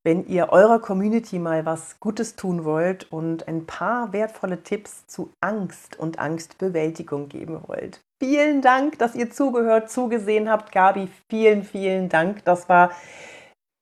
wenn 0.06 0.24
ihr 0.28 0.50
eurer 0.50 0.78
Community 0.78 1.40
mal 1.40 1.66
was 1.66 1.98
Gutes 1.98 2.36
tun 2.36 2.64
wollt 2.64 3.10
und 3.10 3.48
ein 3.48 3.66
paar 3.66 4.12
wertvolle 4.12 4.62
Tipps 4.62 5.04
zu 5.08 5.30
Angst 5.40 5.98
und 5.98 6.20
Angstbewältigung 6.20 7.28
geben 7.28 7.58
wollt. 7.66 8.00
Vielen 8.20 8.62
Dank, 8.62 9.00
dass 9.00 9.16
ihr 9.16 9.32
zugehört, 9.32 9.90
zugesehen 9.90 10.48
habt. 10.48 10.70
Gabi, 10.70 11.08
vielen, 11.28 11.64
vielen 11.64 12.08
Dank. 12.08 12.44
Das 12.44 12.68
war 12.68 12.92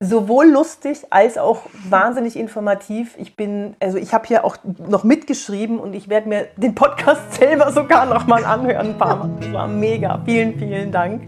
sowohl 0.02 0.46
lustig 0.46 1.02
als 1.10 1.36
auch 1.36 1.66
wahnsinnig 1.90 2.36
informativ. 2.36 3.16
Ich 3.18 3.36
bin, 3.36 3.76
also 3.78 3.98
ich 3.98 4.14
habe 4.14 4.26
hier 4.26 4.46
auch 4.46 4.56
noch 4.78 5.04
mitgeschrieben 5.04 5.78
und 5.78 5.92
ich 5.92 6.08
werde 6.08 6.30
mir 6.30 6.48
den 6.56 6.74
Podcast 6.74 7.34
selber 7.38 7.70
sogar 7.70 8.06
noch 8.06 8.26
mal 8.26 8.46
anhören 8.46 8.92
ein 8.92 8.98
paar 8.98 9.16
Mal. 9.16 9.30
Das 9.40 9.52
war 9.52 9.68
mega. 9.68 10.22
Vielen, 10.24 10.58
vielen 10.58 10.90
Dank. 10.90 11.24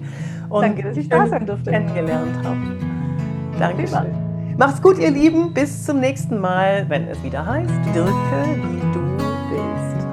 Und 0.48 0.62
Danke, 0.62 0.84
dass 0.84 0.96
ich 0.96 1.10
da 1.10 1.26
sein 1.26 1.44
durfte. 1.44 1.70
Kennengelernt 1.70 2.34
habe. 2.42 2.78
Dankeschön. 3.58 4.25
Macht's 4.58 4.80
gut, 4.80 4.96
ihr 4.98 5.10
Lieben. 5.10 5.52
Bis 5.52 5.84
zum 5.84 6.00
nächsten 6.00 6.38
Mal, 6.38 6.88
wenn 6.88 7.08
es 7.08 7.22
wieder 7.22 7.44
heißt, 7.44 7.68
wirke 7.92 8.56
wie 8.62 8.80
du 8.94 9.00
willst. 9.50 10.06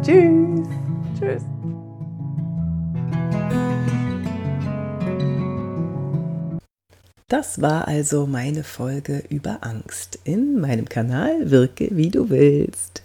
Tschüss. 0.00 0.68
Tschüss. 1.18 1.42
Das 7.28 7.60
war 7.60 7.88
also 7.88 8.26
meine 8.26 8.64
Folge 8.64 9.22
über 9.28 9.58
Angst 9.60 10.18
in 10.24 10.58
meinem 10.58 10.88
Kanal 10.88 11.50
Wirke 11.50 11.88
wie 11.90 12.08
du 12.08 12.30
willst. 12.30 13.02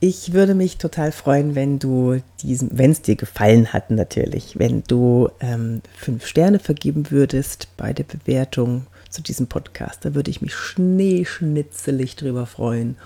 Ich 0.00 0.32
würde 0.32 0.54
mich 0.54 0.78
total 0.78 1.12
freuen, 1.12 1.54
wenn 1.54 1.78
du 1.78 2.22
diesen, 2.40 2.78
wenn 2.78 2.92
es 2.92 3.02
dir 3.02 3.16
gefallen 3.16 3.74
hat 3.74 3.90
natürlich, 3.90 4.58
wenn 4.58 4.84
du 4.84 5.28
ähm, 5.40 5.82
fünf 5.94 6.26
Sterne 6.26 6.60
vergeben 6.60 7.10
würdest 7.10 7.68
bei 7.76 7.92
der 7.92 8.04
Bewertung 8.04 8.86
zu 9.10 9.22
diesem 9.22 9.46
Podcast. 9.46 10.04
Da 10.04 10.14
würde 10.14 10.30
ich 10.30 10.42
mich 10.42 10.54
schneeschnitzelig 10.54 12.16
drüber 12.16 12.46
freuen. 12.46 12.96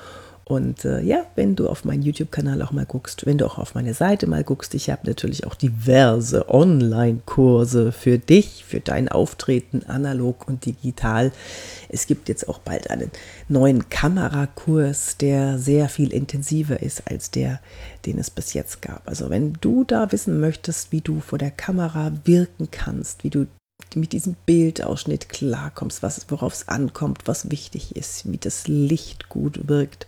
Und 0.45 0.85
äh, 0.85 1.01
ja, 1.01 1.25
wenn 1.37 1.55
du 1.55 1.69
auf 1.69 1.85
meinen 1.85 2.03
YouTube-Kanal 2.03 2.61
auch 2.63 2.73
mal 2.73 2.85
guckst, 2.85 3.27
wenn 3.27 3.39
du 3.39 3.47
auch 3.47 3.59
auf 3.59 3.75
meine 3.75 3.95
Seite 3.95 4.27
mal 4.27 4.43
guckst, 4.43 4.75
ich 4.75 4.91
habe 4.91 5.07
natürlich 5.07 5.47
auch 5.47 5.55
diverse 5.55 6.49
Online-Kurse 6.49 7.93
für 7.93 8.19
dich, 8.19 8.65
für 8.67 8.81
dein 8.81 9.09
Auftreten, 9.09 9.85
analog 9.87 10.49
und 10.49 10.67
digital. 10.67 11.31
Es 11.89 12.07
gibt 12.07 12.29
jetzt 12.29 12.49
auch 12.49 12.59
bald 12.59 12.91
einen 12.91 13.13
neuen 13.49 13.89
Kamerakurs, 13.89 15.17
der 15.17 15.59
sehr 15.59 15.89
viel 15.89 16.13
intensiver 16.13 16.83
ist 16.83 17.09
als 17.09 17.31
der, 17.31 17.61
den 18.05 18.19
es 18.19 18.29
bis 18.29 18.53
jetzt 18.53 18.83
gab. 18.83 19.09
Also 19.09 19.31
wenn 19.31 19.55
du 19.61 19.85
da 19.85 20.11
wissen 20.11 20.41
möchtest, 20.41 20.91
wie 20.91 21.03
du 21.03 21.21
vor 21.21 21.39
der 21.39 21.53
Kamera 21.53 22.13
wirken 22.25 22.69
kannst, 22.71 23.23
wie 23.23 23.31
du 23.31 23.47
mit 23.97 24.13
diesem 24.13 24.37
Bildausschnitt 24.47 25.29
klarkommst, 25.29 26.03
was, 26.03 26.25
worauf 26.29 26.53
es 26.53 26.69
ankommt, 26.69 27.23
was 27.27 27.51
wichtig 27.51 27.97
ist, 27.97 28.31
wie 28.31 28.39
das 28.39 28.69
Licht 28.69 29.29
gut 29.29 29.69
wirkt 29.69 30.07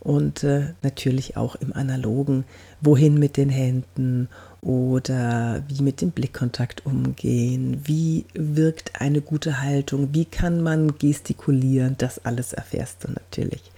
und 0.00 0.42
äh, 0.42 0.74
natürlich 0.82 1.36
auch 1.36 1.54
im 1.56 1.72
analogen, 1.72 2.44
wohin 2.80 3.14
mit 3.14 3.36
den 3.36 3.50
Händen 3.50 4.28
oder 4.60 5.62
wie 5.68 5.82
mit 5.82 6.00
dem 6.00 6.10
Blickkontakt 6.10 6.86
umgehen, 6.86 7.82
wie 7.84 8.24
wirkt 8.34 9.00
eine 9.00 9.20
gute 9.20 9.60
Haltung, 9.60 10.08
wie 10.12 10.24
kann 10.24 10.60
man 10.60 10.98
gestikulieren, 10.98 11.96
das 11.98 12.24
alles 12.24 12.52
erfährst 12.52 13.04
du 13.04 13.12
natürlich 13.12 13.70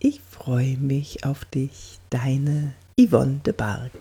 Ich 0.00 0.20
freue 0.28 0.76
mich 0.78 1.24
auf 1.24 1.44
dich, 1.44 2.00
deine 2.10 2.72
Yvonne 2.98 3.38
de 3.46 3.52
Barg. 3.52 3.92